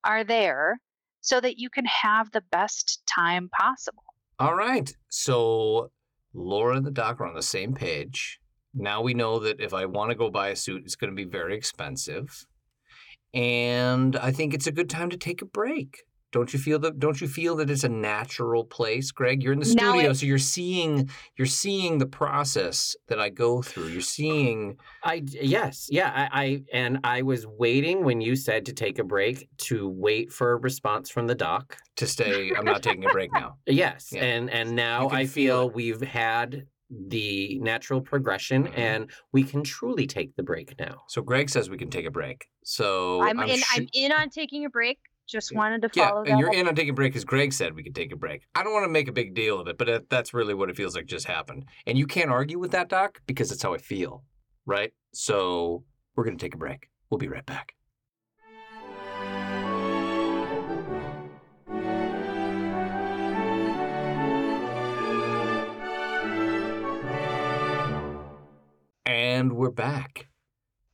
[0.04, 0.80] are there
[1.22, 4.04] so that you can have the best time possible?
[4.40, 4.96] All right.
[5.10, 5.92] So
[6.34, 8.40] Laura and the doc are on the same page.
[8.74, 11.16] Now we know that if I want to go buy a suit, it's going to
[11.16, 12.46] be very expensive.
[13.34, 16.04] And I think it's a good time to take a break.
[16.34, 19.42] Don't you feel that don't you feel that it's a natural place, Greg?
[19.42, 23.62] You're in the studio, it- so you're seeing you're seeing the process that I go
[23.62, 23.88] through.
[23.88, 26.28] You're seeing I yes, yeah.
[26.32, 30.32] I, I and I was waiting when you said to take a break to wait
[30.32, 31.78] for a response from the doc.
[31.96, 32.52] to stay.
[32.56, 33.56] I'm not taking a break now.
[33.66, 34.24] Yes, Yeah.
[34.26, 38.78] and and now I feel feel we've had the natural progression, Mhm.
[38.78, 41.04] and we can truly take the break now.
[41.10, 42.48] So Greg says we can take a break.
[42.64, 43.58] So I'm, in.
[43.58, 44.98] su- I'm in on taking a break.
[45.28, 46.24] Just wanted to follow.
[46.24, 48.16] Yeah, and you're in on taking a break because Greg said we could take a
[48.16, 48.44] break.
[48.56, 50.70] I don't want to make a big deal of it, but uh, that's really what
[50.70, 51.66] it feels like just happened.
[51.86, 54.24] And you can't argue with that, Doc, because it's how I feel,
[54.66, 54.94] right?
[55.14, 55.84] So
[56.16, 56.90] we're gonna take a break.
[57.10, 57.74] We'll be right back.
[69.06, 70.28] And we're back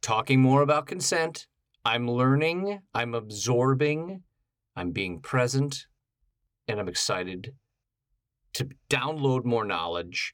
[0.02, 1.48] talking more about consent
[1.86, 4.24] I'm learning, I'm absorbing,
[4.76, 5.86] I'm being present,
[6.68, 7.54] and I'm excited
[8.54, 10.34] to download more knowledge.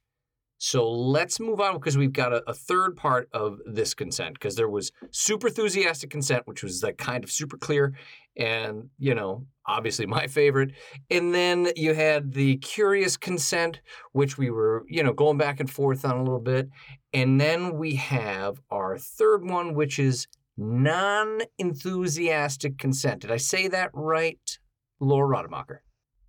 [0.61, 4.55] So let's move on because we've got a, a third part of this consent because
[4.55, 7.93] there was super enthusiastic consent, which was like kind of super clear
[8.35, 10.73] and, you know, obviously my favorite.
[11.09, 13.79] And then you had the curious consent,
[14.11, 16.69] which we were, you know, going back and forth on a little bit.
[17.13, 20.27] And then we have our third one, which is
[20.59, 23.21] non enthusiastic consent.
[23.21, 24.59] Did I say that right,
[24.99, 25.81] Laura Rademacher?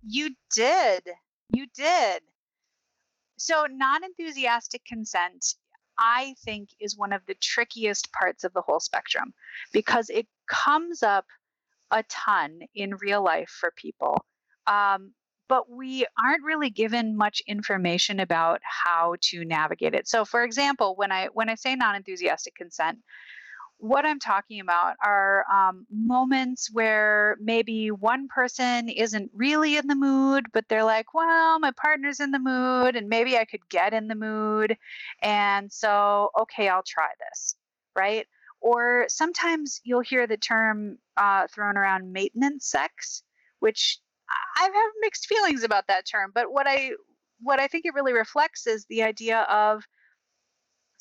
[0.07, 1.03] You did.
[1.53, 2.21] You did.
[3.37, 5.55] So, non enthusiastic consent,
[5.97, 9.33] I think, is one of the trickiest parts of the whole spectrum
[9.73, 11.25] because it comes up
[11.91, 14.17] a ton in real life for people.
[14.65, 15.11] Um,
[15.49, 20.07] but we aren't really given much information about how to navigate it.
[20.07, 22.99] So, for example, when I when I say non-enthusiastic consent,
[23.81, 29.95] what I'm talking about are um, moments where maybe one person isn't really in the
[29.95, 33.93] mood, but they're like, well, my partner's in the mood, and maybe I could get
[33.93, 34.77] in the mood.
[35.23, 37.55] And so, okay, I'll try this,
[37.95, 38.27] right?
[38.61, 43.23] Or sometimes you'll hear the term uh, thrown around maintenance sex,
[43.61, 43.97] which
[44.29, 46.31] I have mixed feelings about that term.
[46.33, 46.91] But what I
[47.41, 49.83] what I think it really reflects is the idea of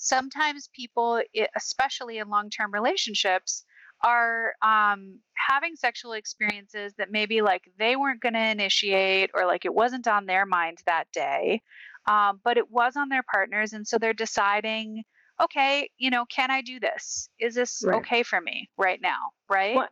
[0.00, 1.22] sometimes people,
[1.54, 3.64] especially in long term relationships,
[4.02, 9.66] are um, having sexual experiences that maybe like they weren't going to initiate or like
[9.66, 11.60] it wasn't on their mind that day,
[12.08, 13.74] um, but it was on their partners.
[13.74, 15.04] And so they're deciding,
[15.40, 17.28] okay, you know, can I do this?
[17.38, 17.96] Is this right.
[17.96, 19.32] okay for me right now?
[19.50, 19.74] Right.
[19.74, 19.90] What,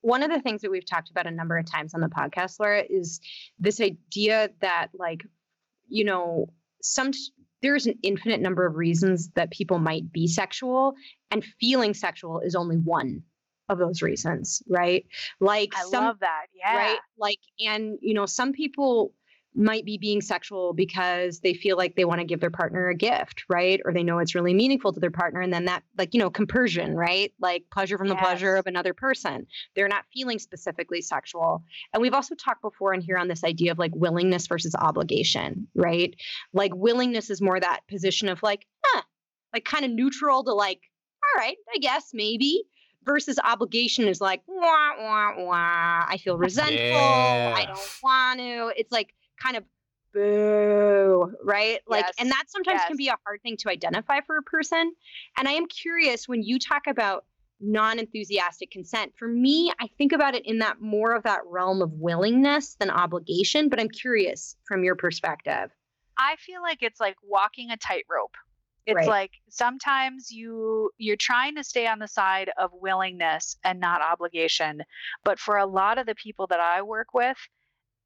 [0.00, 2.58] one of the things that we've talked about a number of times on the podcast,
[2.58, 3.20] Laura, is
[3.58, 5.26] this idea that, like,
[5.86, 6.46] you know,
[6.80, 7.10] some
[7.62, 10.94] there's an infinite number of reasons that people might be sexual,
[11.30, 13.22] and feeling sexual is only one
[13.68, 15.06] of those reasons, right?
[15.38, 16.46] Like I some, love that.
[16.54, 16.76] Yeah.
[16.76, 16.98] Right.
[17.18, 19.12] Like, and you know, some people
[19.54, 22.94] might be being sexual because they feel like they want to give their partner a
[22.94, 23.80] gift, right?
[23.84, 25.40] Or they know it's really meaningful to their partner.
[25.40, 27.32] And then that, like, you know, compersion, right?
[27.40, 28.16] Like pleasure from yes.
[28.16, 29.46] the pleasure of another person.
[29.74, 31.64] They're not feeling specifically sexual.
[31.92, 35.66] And we've also talked before in here on this idea of like willingness versus obligation,
[35.74, 36.14] right?
[36.52, 39.02] Like willingness is more that position of like, huh,
[39.52, 40.80] like kind of neutral to like,
[41.22, 42.62] all right, I guess maybe
[43.04, 47.54] versus obligation is like wah wah wah i feel resentful yeah.
[47.56, 49.64] i don't want to it's like kind of
[50.12, 51.80] boo, right?
[51.86, 52.14] Like, yes.
[52.18, 52.88] and that sometimes yes.
[52.88, 54.92] can be a hard thing to identify for a person.
[55.38, 57.24] And I am curious when you talk about
[57.60, 61.82] non enthusiastic consent, for me, I think about it in that more of that realm
[61.82, 63.68] of willingness than obligation.
[63.68, 65.70] But I'm curious from your perspective.
[66.18, 68.34] I feel like it's like walking a tightrope.
[68.86, 69.08] It's right.
[69.08, 74.82] like sometimes you you're trying to stay on the side of willingness and not obligation.
[75.22, 77.36] But for a lot of the people that I work with,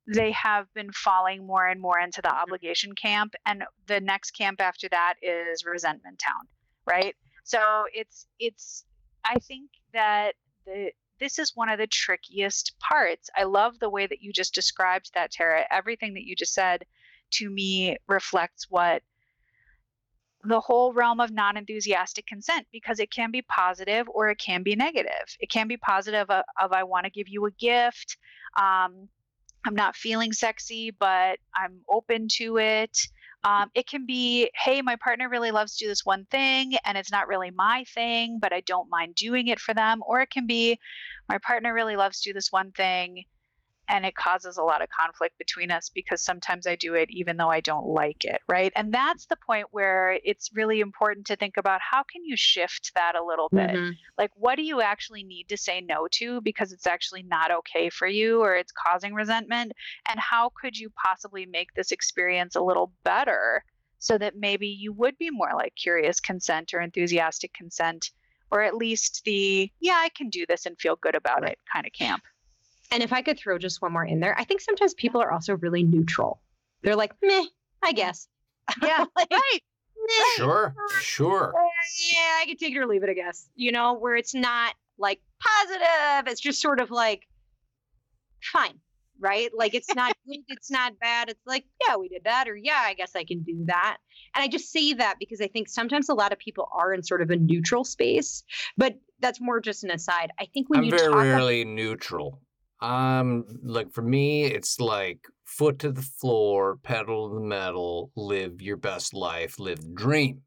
[0.07, 4.61] they have been falling more and more into the obligation camp and the next camp
[4.61, 6.47] after that is resentment town
[6.87, 7.15] right
[7.45, 8.85] so it's it's
[9.25, 10.33] i think that
[10.67, 10.91] the
[11.21, 15.11] this is one of the trickiest parts i love the way that you just described
[15.15, 16.85] that tara everything that you just said
[17.31, 19.03] to me reflects what
[20.45, 24.63] the whole realm of non enthusiastic consent because it can be positive or it can
[24.63, 25.11] be negative.
[25.41, 28.19] It can be positive of, of I want to give you a gift.
[28.57, 29.09] Um,
[29.67, 32.99] I'm not feeling sexy, but I'm open to it.
[33.45, 36.97] Um, it can be, hey, my partner really loves to do this one thing and
[36.97, 40.03] it's not really my thing, but I don't mind doing it for them.
[40.07, 40.79] Or it can be,
[41.29, 43.25] my partner really loves to do this one thing
[43.89, 47.37] and it causes a lot of conflict between us because sometimes I do it even
[47.37, 48.73] though I don't like it, right?
[48.77, 52.93] And that's the point where it's really important to think about how can you shift
[52.95, 53.71] that a little bit?
[53.71, 53.91] Mm-hmm.
[54.19, 57.91] Like what do you actually need to say no to because it's actually not okay
[57.91, 59.73] for you or it's causing resentment
[60.09, 63.65] and how could you possibly make this experience a little better
[63.99, 68.11] so that maybe you would be more like curious consent or enthusiastic consent
[68.51, 71.53] or at least the yeah, I can do this and feel good about right.
[71.53, 72.23] it kind of camp.
[72.95, 75.33] And if I could throw just one more in there, I think sometimes people are
[75.33, 76.41] also really neutral.
[76.83, 77.45] They're like, meh,
[77.83, 78.29] I guess.
[78.83, 79.59] Yeah, like, right.
[79.99, 80.37] Meh.
[80.37, 81.53] Sure, sure.
[82.13, 83.49] Yeah, I could take it or leave it, I guess.
[83.57, 86.31] You know, where it's not like positive.
[86.31, 87.27] It's just sort of like,
[88.53, 88.79] fine,
[89.21, 89.51] right?
[89.57, 91.29] Like it's not good, it's not bad.
[91.31, 93.99] It's like, yeah, we did that, or yeah, I guess I can do that.
[94.37, 97.03] And I just say that because I think sometimes a lot of people are in
[97.03, 98.45] sort of a neutral space,
[98.77, 100.31] but that's more just an aside.
[100.39, 102.41] I think when I'm you very talk rarely about- neutral.
[102.85, 108.61] Um, like for me, it's like foot to the floor, pedal to the metal, live
[108.61, 110.43] your best life, live the dream.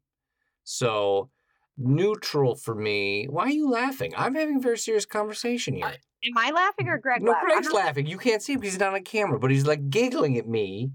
[0.64, 1.30] So
[1.76, 3.26] neutral for me.
[3.28, 4.12] Why are you laughing?
[4.16, 5.86] I'm having a very serious conversation here.
[5.86, 7.22] I- Am I laughing or Greg?
[7.22, 7.42] no, laugh?
[7.44, 8.06] Greg's laughing.
[8.06, 10.90] You can't see him because he's not on camera, but he's like giggling at me.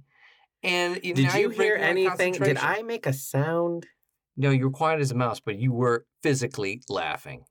[0.63, 2.33] And Did you hear anything?
[2.33, 2.57] Did.
[2.57, 3.85] I make a sound?
[4.35, 7.45] No, you were quiet as a mouse, but you were physically laughing.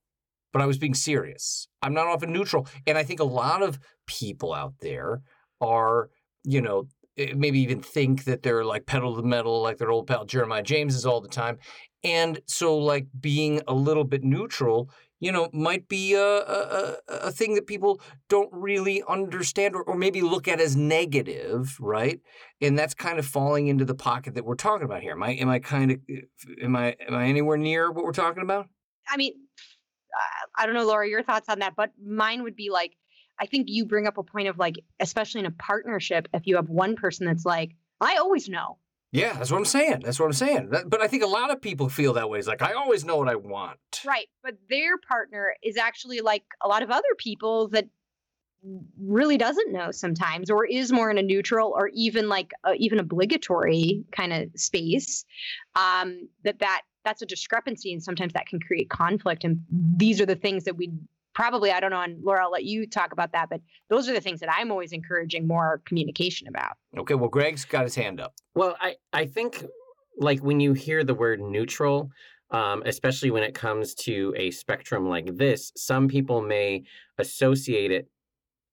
[0.53, 1.69] But I was being serious.
[1.83, 2.67] I'm not often neutral.
[2.87, 5.23] And I think a lot of people out there
[5.61, 6.11] are,
[6.45, 6.89] you know,
[7.19, 10.25] eh, maybe even think that they're like pedal to the metal, like their old pal
[10.25, 11.59] Jeremiah James is all the time.
[12.05, 14.91] And so, like, being a little bit neutral,
[15.21, 19.95] you know, might be a, a, a- thing that people don't really understand or, or
[19.95, 22.21] maybe look at as negative, right?
[22.61, 25.13] and that's kind of falling into the pocket that we're talking about here.
[25.13, 25.99] Am I am I kind of
[26.63, 28.67] am I am I anywhere near what we're talking about?
[29.09, 29.33] I mean,
[30.57, 32.97] I don't know, Laura, your thoughts on that, but mine would be like,
[33.41, 36.57] I think you bring up a point of like, especially in a partnership, if you
[36.57, 38.79] have one person that's like, I always know.
[39.11, 40.01] Yeah, that's what I'm saying.
[40.05, 40.71] That's what I'm saying.
[40.71, 42.39] That- but I think a lot of people feel that way.
[42.39, 43.79] It's like I always know what I want.
[44.07, 44.29] Right.
[44.43, 47.89] But their partner is actually like a lot of other people that
[49.01, 53.01] really doesn't know sometimes or is more in a neutral or even like a, even
[53.01, 55.25] obligatory kind of space
[55.75, 59.61] um that that that's a discrepancy and sometimes that can create conflict and
[59.97, 60.91] these are the things that we
[61.35, 64.13] probably i don't know and laura i'll let you talk about that but those are
[64.13, 68.21] the things that i'm always encouraging more communication about Okay, well, Greg's got his hand
[68.21, 68.35] up.
[68.55, 69.65] Well, I, I think
[70.19, 72.11] like when you hear the word neutral,
[72.51, 76.85] um, especially when it comes to a spectrum like this, some people may
[77.17, 78.09] associate it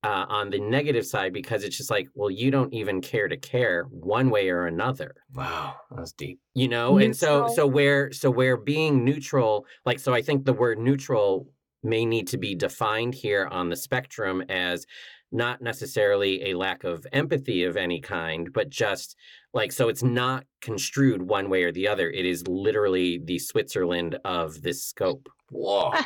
[0.03, 3.35] uh, on the negative side because it's just like, well, you don't even care to
[3.37, 5.13] care one way or another.
[5.33, 6.39] Wow, that's deep.
[6.53, 10.53] you know and so so where so where being neutral like so i think the
[10.53, 11.47] word neutral
[11.83, 14.85] may need to be defined here on the spectrum as
[15.31, 19.15] not necessarily a lack of empathy of any kind but just
[19.53, 24.17] like so it's not construed one way or the other it is literally the switzerland
[24.25, 25.91] of this scope Whoa.
[25.91, 26.03] Damn,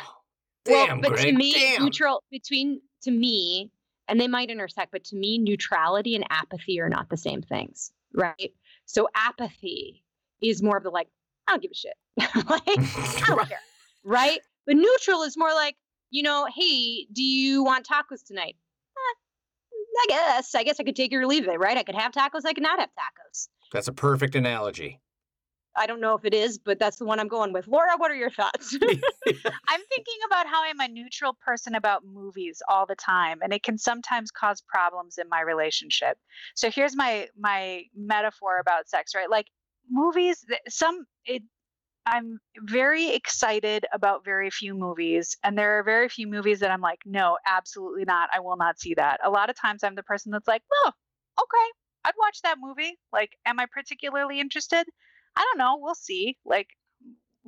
[0.68, 1.26] well Damn, but Greg.
[1.26, 1.82] to me damn.
[1.84, 3.70] neutral between to me
[4.08, 7.92] and they might intersect but to me neutrality and apathy are not the same things
[8.14, 8.52] right?
[8.86, 10.04] So apathy
[10.42, 11.08] is more of the like
[11.46, 11.94] i don't give a shit.
[12.48, 13.58] Like i don't care
[14.04, 14.40] right?
[14.66, 15.76] But neutral is more like
[16.10, 18.56] you know hey do you want tacos tonight?
[18.96, 21.76] Eh, i guess i guess i could take it or leave it right?
[21.76, 23.48] I could have tacos i could not have tacos.
[23.72, 25.00] That's a perfect analogy.
[25.76, 28.10] I don't know if it is but that's the one i'm going with laura what
[28.10, 28.76] are your thoughts
[29.68, 33.62] I'm thinking about how I'm a neutral person about movies all the time, and it
[33.62, 36.18] can sometimes cause problems in my relationship.
[36.54, 39.30] So here's my my metaphor about sex, right?
[39.30, 39.46] Like
[39.90, 41.42] movies, some it.
[42.06, 46.82] I'm very excited about very few movies, and there are very few movies that I'm
[46.82, 48.28] like, no, absolutely not.
[48.34, 49.20] I will not see that.
[49.24, 50.92] A lot of times, I'm the person that's like, oh,
[51.40, 51.72] okay,
[52.04, 52.98] I'd watch that movie.
[53.10, 54.86] Like, am I particularly interested?
[55.36, 55.78] I don't know.
[55.80, 56.36] We'll see.
[56.44, 56.68] Like,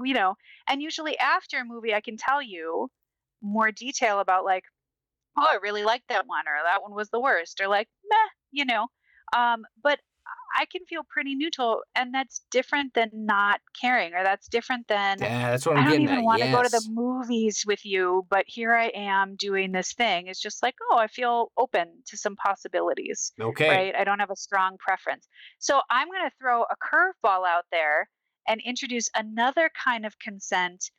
[0.02, 0.36] you know,
[0.68, 2.90] and usually after a movie, I can tell you
[3.42, 4.64] more detail about like,
[5.38, 8.30] oh, I really liked that one, or that one was the worst, or like, meh,
[8.52, 8.86] you know.
[9.36, 9.98] Um, but
[10.56, 15.22] I can feel pretty neutral, and that's different than not caring, or that's different than
[15.22, 18.26] Yeah, that's what I'm I don't even want to go to the movies with you,
[18.30, 20.26] but here I am doing this thing.
[20.28, 23.68] It's just like, oh, I feel open to some possibilities Okay.
[23.68, 23.94] right?
[23.96, 25.28] I don't have a strong preference.
[25.58, 28.08] So I'm going to throw a curveball out there
[28.46, 30.90] and introduce another kind of consent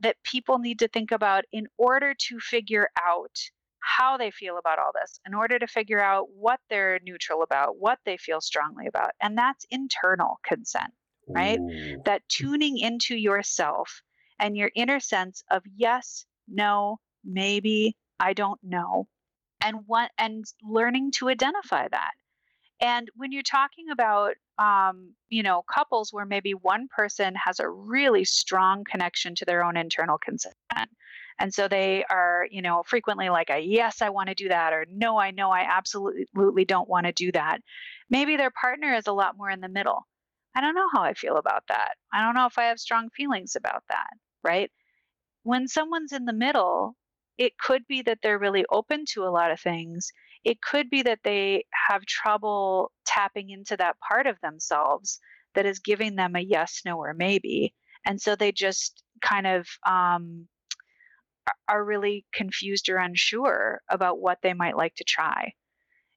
[0.00, 3.36] that people need to think about in order to figure out
[3.84, 7.76] how they feel about all this, in order to figure out what they're neutral about,
[7.78, 9.10] what they feel strongly about.
[9.20, 10.92] And that's internal consent,
[11.28, 11.58] right?
[11.58, 12.02] Ooh.
[12.04, 14.02] that tuning into yourself
[14.38, 19.06] and your inner sense of yes, no, maybe, I don't know,
[19.60, 22.12] and what and learning to identify that.
[22.80, 27.68] And when you're talking about um, you know, couples where maybe one person has a
[27.68, 30.54] really strong connection to their own internal consent.
[31.38, 34.72] And so they are, you know, frequently like a yes, I want to do that,
[34.72, 37.60] or no, I know I absolutely don't want to do that.
[38.08, 40.06] Maybe their partner is a lot more in the middle.
[40.54, 41.94] I don't know how I feel about that.
[42.12, 44.10] I don't know if I have strong feelings about that,
[44.44, 44.70] right?
[45.42, 46.96] When someone's in the middle,
[47.38, 50.12] it could be that they're really open to a lot of things.
[50.44, 55.18] It could be that they have trouble tapping into that part of themselves
[55.54, 57.74] that is giving them a yes, no, or maybe.
[58.06, 60.46] And so they just kind of um,
[61.68, 65.52] are- really confused or unsure about what they might like to try.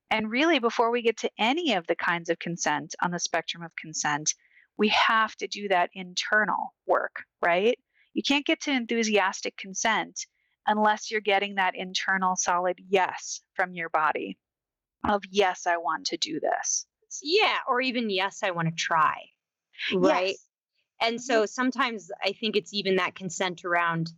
[0.09, 3.63] And really, before we get to any of the kinds of consent on the spectrum
[3.63, 4.33] of consent,
[4.77, 7.77] we have to do that internal work, right?
[8.13, 10.25] You can't get to enthusiastic consent
[10.65, 14.37] unless you're getting that internal solid yes from your body
[15.07, 16.85] of yes, I want to do this.
[17.23, 19.15] yeah or even yes i want to try
[19.93, 20.47] right Yes.
[21.01, 21.21] And mm-hmm.
[21.21, 24.11] so sometimes I think it's even that consent around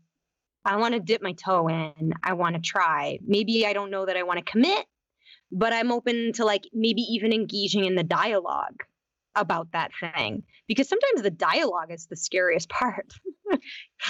[0.65, 2.13] I want to dip my toe in.
[2.23, 3.19] I want to try.
[3.25, 4.85] Maybe I don't know that I want to commit,
[5.51, 8.83] but I'm open to like maybe even engaging in the dialogue
[9.35, 13.07] about that thing because sometimes the dialogue is the scariest part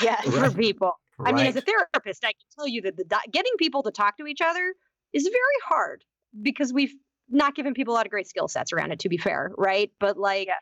[0.01, 0.23] Yes.
[0.23, 0.41] for people.
[0.41, 0.55] Right.
[0.57, 0.91] people.
[1.25, 3.91] I mean, as a therapist, I can tell you that the di- getting people to
[3.91, 4.73] talk to each other
[5.13, 6.03] is very hard
[6.41, 6.93] because we've
[7.29, 8.99] not given people a lot of great skill sets around it.
[8.99, 9.91] To be fair, right?
[9.99, 10.53] But like Yeah.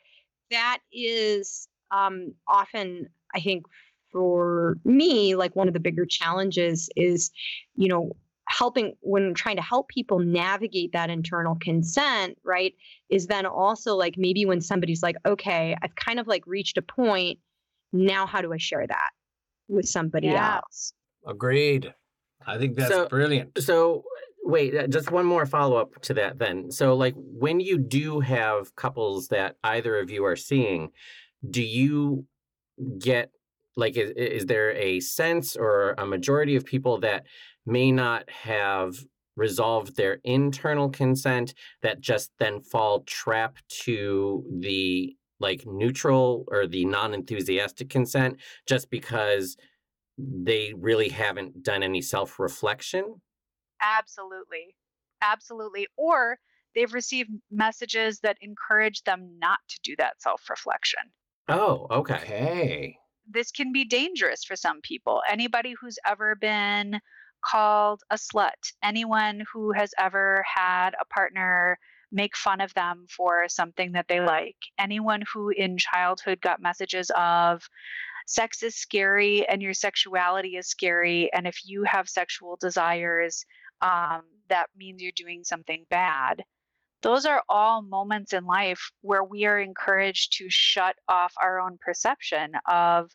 [0.52, 3.66] that is um, often, I think,
[4.18, 7.30] for me, like one of the bigger challenges is,
[7.76, 8.12] you know,
[8.50, 12.74] helping when trying to help people navigate that internal consent, right?
[13.10, 16.82] Is then also like maybe when somebody's like, okay, I've kind of like reached a
[16.82, 17.38] point.
[17.94, 19.10] Now, how do I share that
[19.68, 20.56] with somebody Yeah.
[20.58, 20.94] else?
[21.28, 21.94] Agreed.
[22.48, 23.62] I think that's So- brilliant.
[23.62, 24.04] So
[24.44, 26.72] wait, uh, just one more follow up to that then.
[26.72, 30.90] So like when you do have couples that either of you are seeing,
[31.48, 32.26] do you
[32.98, 33.30] get
[33.78, 37.26] like is, is there a sense or a majority of people that
[37.66, 38.96] may not have
[39.36, 46.84] resolved their internal consent that just then fall trap to the like neutral or the
[46.86, 48.36] non-enthusiastic consent
[48.68, 49.56] just because
[50.18, 53.22] they really haven't done any self-reflection
[53.82, 54.76] Absolutely.
[55.22, 55.88] Absolutely.
[55.98, 56.40] Or
[56.76, 61.02] they've received messages that encourage them not to do that self reflection.
[61.50, 62.16] Oh, okay.
[62.16, 62.98] Okay.
[63.30, 65.22] This can be dangerous for some people.
[65.30, 67.00] Anybody who's ever been
[67.44, 71.78] called a slut, anyone who has ever had a partner
[72.12, 77.12] make fun of them for something that they like, anyone who in childhood got messages
[77.16, 77.68] of,
[78.28, 81.32] sex is scary and your sexuality is scary.
[81.34, 83.46] And if you have sexual desires,
[83.82, 86.44] um, that means you're doing something bad.
[87.02, 91.78] Those are all moments in life where we are encouraged to shut off our own
[91.80, 93.12] perception of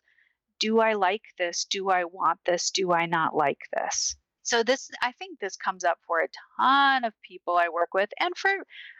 [0.59, 1.65] do I like this?
[1.65, 2.71] Do I want this?
[2.71, 4.15] Do I not like this?
[4.43, 6.27] So this I think this comes up for a
[6.59, 8.51] ton of people I work with and for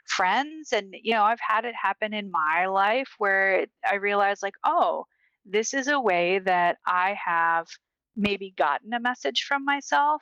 [0.05, 4.55] friends and you know I've had it happen in my life where I realize like
[4.65, 5.05] oh
[5.45, 7.67] this is a way that I have
[8.15, 10.21] maybe gotten a message from myself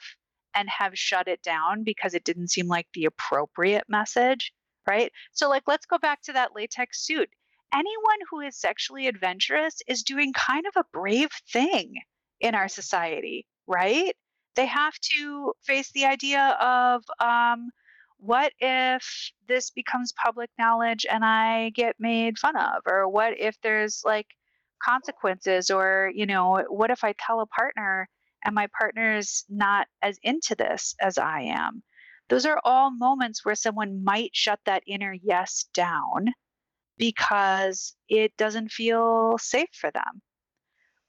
[0.55, 4.53] and have shut it down because it didn't seem like the appropriate message,
[4.87, 5.11] right?
[5.31, 7.29] So, like, let's go back to that latex suit.
[7.73, 11.95] Anyone who is sexually adventurous is doing kind of a brave thing
[12.39, 14.15] in our society, right?
[14.55, 17.69] They have to face the idea of, um,
[18.17, 22.83] what if this becomes public knowledge and I get made fun of?
[22.85, 24.27] Or what if there's like
[24.81, 28.07] consequences or you know what if i tell a partner
[28.43, 31.83] and my partner's not as into this as i am.
[32.29, 36.27] Those are all moments where someone might shut that inner yes down
[36.97, 40.21] because it doesn't feel safe for them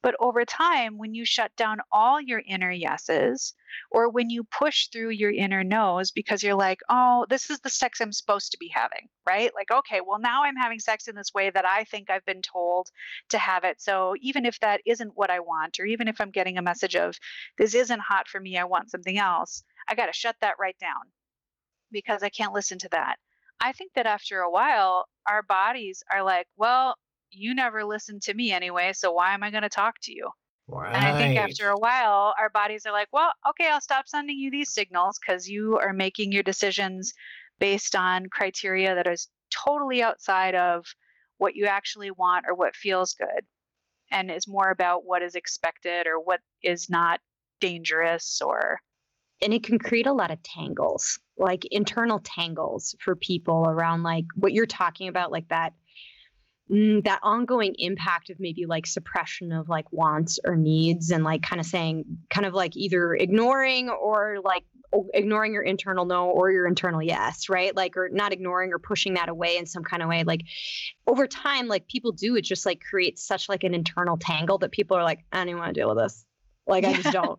[0.03, 3.55] but over time when you shut down all your inner yeses
[3.91, 7.71] or when you push through your inner no's because you're like oh this is the
[7.71, 11.15] sex i'm supposed to be having right like okay well now i'm having sex in
[11.15, 12.89] this way that i think i've been told
[13.31, 13.81] to have it.
[13.81, 16.97] So even if that isn't what I want, or even if I'm getting a message
[16.97, 17.17] of
[17.59, 20.77] this isn't hot for me, I want something else, I got to shut that right
[20.81, 21.11] down
[21.91, 23.17] because I can't listen to that.
[23.61, 26.97] I think that after a while, our bodies are like, well,
[27.33, 30.31] you never listened to me anyway, so why am I going to talk to you?
[30.69, 30.95] Right.
[30.95, 34.39] And I think after a while, our bodies are like, well, okay, I'll stop sending
[34.39, 37.13] you these signals because you are making your decisions
[37.59, 40.85] based on criteria that is totally outside of
[41.39, 43.45] what you actually want or what feels good
[44.11, 47.21] and is more about what is expected or what is not
[47.61, 48.81] dangerous or
[49.43, 54.25] and it can create a lot of tangles like internal tangles for people around like
[54.37, 55.73] what you're talking about like that
[56.71, 61.43] mm, that ongoing impact of maybe like suppression of like wants or needs and like
[61.43, 64.65] kind of saying kind of like either ignoring or like
[65.15, 67.75] ignoring your internal no or your internal yes right?
[67.75, 70.25] Like or not ignoring or pushing that away in some kind of way.
[70.25, 70.43] Like
[71.07, 74.71] over time like people do it just like creates such like an internal tangle that
[74.71, 76.25] people are like i don't even want to deal with this.
[76.67, 77.39] Like i just don't.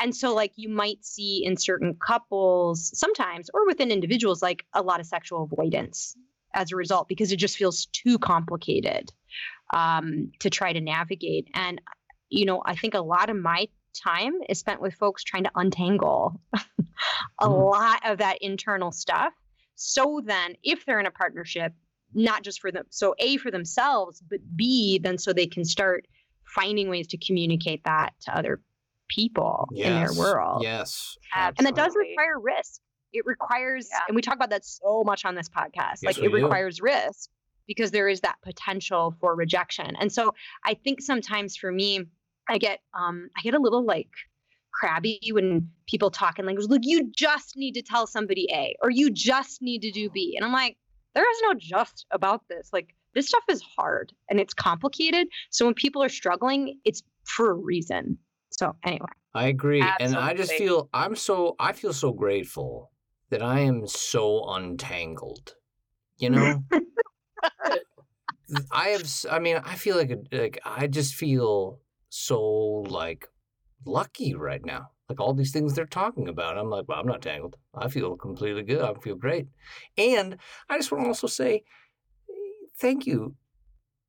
[0.00, 4.82] And so, like, you might see in certain couples sometimes, or within individuals, like a
[4.82, 6.16] lot of sexual avoidance
[6.54, 9.10] as a result because it just feels too complicated
[9.74, 11.48] um, to try to navigate.
[11.54, 11.80] And,
[12.30, 15.50] you know, I think a lot of my time is spent with folks trying to
[15.54, 16.40] untangle
[17.40, 17.70] a Mhm.
[17.70, 19.32] lot of that internal stuff.
[19.74, 21.72] So then, if they're in a partnership,
[22.14, 26.06] not just for them, so A, for themselves, but B, then so they can start
[26.44, 28.60] finding ways to communicate that to other
[29.08, 30.62] people in their world.
[30.62, 31.16] Yes.
[31.36, 32.80] And that does require risk.
[33.12, 34.00] It requires, Yeah.
[34.08, 35.98] and we talk about that so much on this podcast.
[36.02, 36.34] Yes, like it do.
[36.34, 37.30] requires risk
[37.66, 39.94] because there is that potential for rejection.
[40.00, 40.34] And so
[40.64, 42.04] I think sometimes for me,
[42.48, 44.08] I get um I get a little like
[44.72, 46.68] crabby when people talk in language.
[46.68, 50.34] Look, you just need to tell somebody A or you just need to do B.
[50.36, 50.76] And I'm like,
[51.14, 52.70] there is no just about this.
[52.72, 55.28] Like this stuff is hard and it's complicated.
[55.50, 58.18] So when people are struggling, it's for a reason.
[58.50, 59.08] So anyway.
[59.34, 59.82] I agree.
[60.00, 62.90] And I just feel I'm so I feel so grateful
[63.30, 65.54] that I am so untangled.
[66.18, 66.64] You know?
[68.72, 72.40] I have I mean, I feel like like I just feel so
[72.88, 73.28] like
[73.84, 74.88] lucky right now.
[75.08, 76.58] Like all these things they're talking about.
[76.58, 77.56] I'm like, well, I'm not tangled.
[77.74, 78.82] I feel completely good.
[78.82, 79.46] I feel great.
[79.96, 80.36] And
[80.68, 81.62] I just want to also say
[82.78, 83.34] thank you,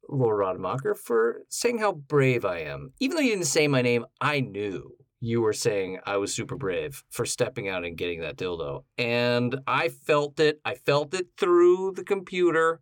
[0.08, 2.94] Laura Rademacher, for saying how brave I am.
[3.00, 4.92] Even though you didn't say my name, I knew
[5.22, 8.84] you were saying I was super brave for stepping out and getting that dildo.
[8.98, 10.62] And I felt it.
[10.64, 12.82] I felt it through the computer.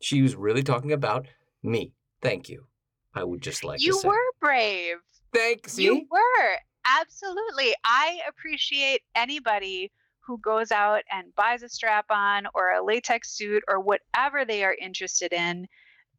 [0.00, 1.26] She was really talking about
[1.62, 1.92] me.
[2.22, 2.66] Thank you.
[3.14, 4.08] I would just like you to say.
[4.08, 4.96] were brave.
[5.32, 5.78] Thanks.
[5.78, 6.56] You were.
[7.00, 7.74] Absolutely.
[7.84, 13.62] I appreciate anybody who goes out and buys a strap on or a latex suit
[13.68, 15.66] or whatever they are interested in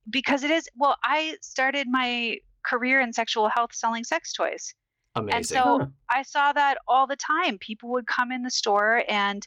[0.09, 4.73] because it is, well, I started my career in sexual health selling sex toys.
[5.16, 5.38] Amazing.
[5.38, 7.57] And so I saw that all the time.
[7.57, 9.45] People would come in the store and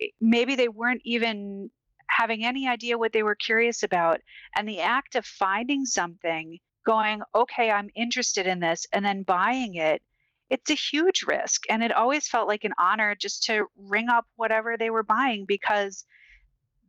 [0.00, 1.70] eh, maybe they weren't even
[2.08, 4.20] having any idea what they were curious about.
[4.56, 9.74] And the act of finding something, going, okay, I'm interested in this, and then buying
[9.74, 10.02] it,
[10.50, 11.62] it's a huge risk.
[11.68, 15.44] And it always felt like an honor just to ring up whatever they were buying
[15.46, 16.04] because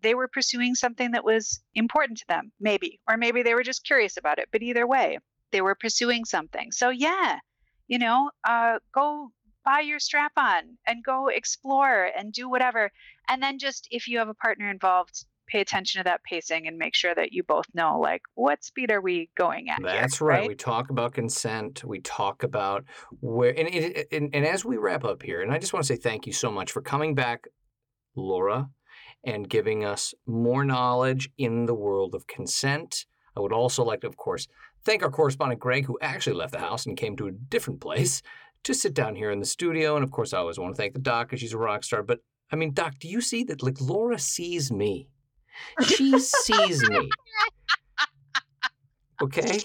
[0.04, 3.86] they were pursuing something that was important to them, maybe, or maybe they were just
[3.86, 4.50] curious about it.
[4.52, 5.18] But either way,
[5.52, 6.72] they were pursuing something.
[6.72, 7.40] So, yeah,
[7.88, 9.32] you know, uh, go
[9.66, 12.92] buy your strap on and go explore and do whatever.
[13.28, 16.78] And then just if you have a partner involved, pay attention to that pacing and
[16.78, 19.80] make sure that you both know like what speed are we going at.
[19.80, 20.48] here, That's right.
[20.48, 21.84] We talk about consent.
[21.84, 22.86] We talk about
[23.20, 25.94] where, and, and, and, and as we wrap up here, and I just want to
[25.94, 27.48] say thank you so much for coming back,
[28.16, 28.70] Laura,
[29.24, 33.06] and giving us more knowledge in the world of consent.
[33.36, 34.48] I would also like to, of course,
[34.88, 38.22] thank our correspondent Greg, who actually left the house and came to a different place
[38.64, 39.96] to sit down here in the studio.
[39.96, 42.02] And of course, I always want to thank the doc because she's a rock star.
[42.02, 42.20] But
[42.52, 43.62] I mean, Doc, do you see that?
[43.62, 45.10] Like Laura sees me.
[45.86, 47.10] She sees me.
[49.20, 49.60] Okay.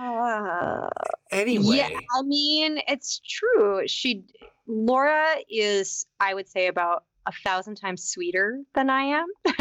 [0.00, 0.88] Uh,
[1.32, 1.76] Anyway.
[1.76, 3.82] Yeah, I mean, it's true.
[3.88, 4.22] She,
[4.68, 9.26] Laura is, I would say, about a thousand times sweeter than I am.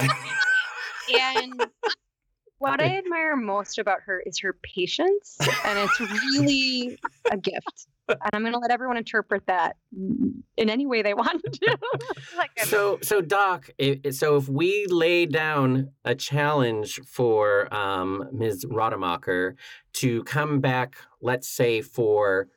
[1.20, 1.66] and
[2.62, 6.98] what I admire most about her is her patience, and it's really
[7.30, 7.86] a gift.
[8.08, 11.78] And I'm going to let everyone interpret that in any way they want to.
[12.36, 13.70] Like So, so Doc,
[14.10, 18.64] so if we lay down a challenge for um, Ms.
[18.68, 19.56] Rademacher
[19.94, 22.48] to come back, let's say for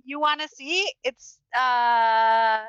[0.03, 0.87] you want to see?
[1.03, 2.63] It's uh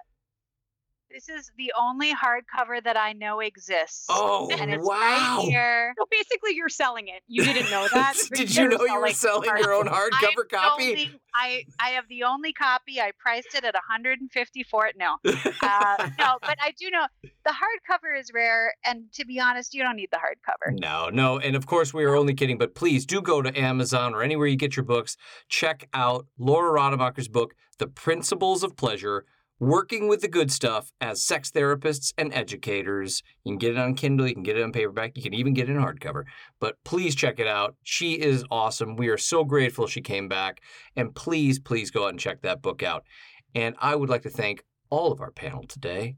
[1.10, 4.06] this is the only hardcover that I know exists.
[4.08, 4.96] Oh, and it's wow.
[4.96, 5.94] right here.
[5.98, 7.22] So basically, you're selling it.
[7.26, 8.14] You didn't know that.
[8.34, 10.90] Did you know you were selling your own hardcover I'm copy?
[10.90, 13.00] only- I I have the only copy.
[13.00, 14.96] I priced it at 150 for it.
[14.98, 19.74] No, uh, no, but I do know the hardcover is rare, and to be honest,
[19.74, 20.78] you don't need the hardcover.
[20.78, 21.38] No, no.
[21.38, 24.46] And of course, we are only kidding, but please do go to Amazon or anywhere
[24.46, 25.16] you get your books.
[25.48, 29.26] Check out Laura Rademacher's book, The Principles of Pleasure
[29.58, 33.22] working with the good stuff as sex therapists and educators.
[33.44, 35.54] You can get it on Kindle, you can get it on paperback, you can even
[35.54, 36.24] get it in hardcover.
[36.60, 37.74] But please check it out.
[37.82, 38.96] She is awesome.
[38.96, 40.60] We are so grateful she came back.
[40.94, 43.04] And please, please go out and check that book out.
[43.54, 46.16] And I would like to thank all of our panel today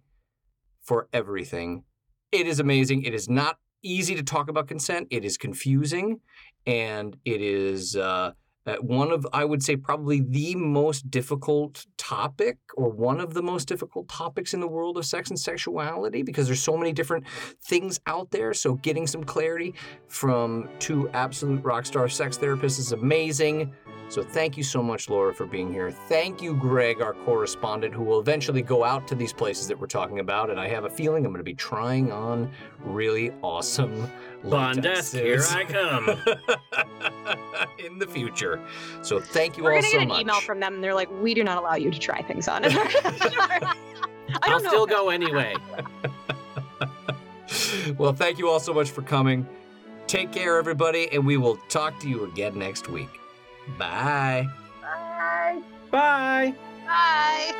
[0.82, 1.84] for everything.
[2.32, 3.04] It is amazing.
[3.04, 6.20] It is not easy to talk about consent, it is confusing,
[6.66, 7.94] and it is.
[7.94, 8.32] Uh,
[8.68, 13.42] uh, one of, I would say, probably the most difficult topic, or one of the
[13.42, 17.24] most difficult topics in the world of sex and sexuality, because there's so many different
[17.64, 18.52] things out there.
[18.52, 19.74] So, getting some clarity
[20.08, 23.72] from two absolute rock star sex therapists is amazing.
[24.10, 25.90] So, thank you so much, Laura, for being here.
[25.90, 29.86] Thank you, Greg, our correspondent, who will eventually go out to these places that we're
[29.86, 30.48] talking about.
[30.48, 32.50] And I have a feeling I'm going to be trying on
[32.80, 34.10] really awesome
[34.44, 36.08] Bondesk, here I come.
[37.84, 38.60] in the future.
[39.02, 40.20] So, thank you We're all gonna so get an much.
[40.22, 42.64] email from them, and they're like, "We do not allow you to try things on."
[42.66, 43.74] I
[44.42, 44.68] I'll know.
[44.68, 45.54] still go anyway.
[47.98, 49.46] well, thank you all so much for coming.
[50.06, 53.17] Take care, everybody, and we will talk to you again next week.
[53.76, 54.48] Bye.
[54.80, 55.62] Bye.
[55.90, 56.54] Bye.
[56.86, 57.54] Bye.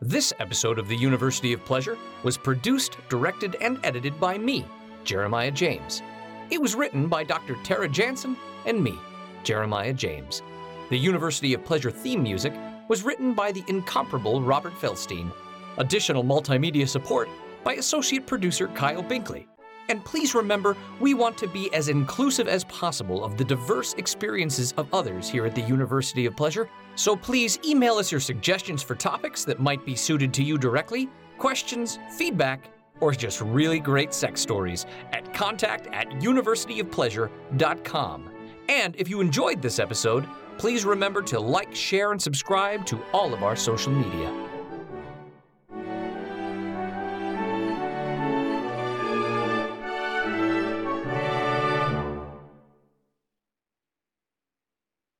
[0.00, 4.64] This episode of the University of Pleasure was produced, directed, and edited by me,
[5.04, 6.02] Jeremiah James.
[6.50, 7.56] It was written by Dr.
[7.64, 8.36] Tara Jansen
[8.66, 8.96] and me,
[9.42, 10.42] Jeremiah James.
[10.90, 12.52] The University of Pleasure theme music
[12.88, 15.32] was written by the incomparable Robert Felstein.
[15.78, 17.28] Additional multimedia support
[17.64, 19.46] by associate producer Kyle Binkley.
[19.88, 24.74] And please remember, we want to be as inclusive as possible of the diverse experiences
[24.76, 26.68] of others here at the University of Pleasure.
[26.94, 31.08] So please email us your suggestions for topics that might be suited to you directly,
[31.38, 32.70] questions, feedback,
[33.00, 38.30] or just really great sex stories at contact at universityofpleasure.com.
[38.68, 40.26] And if you enjoyed this episode,
[40.58, 44.55] please remember to like, share, and subscribe to all of our social media.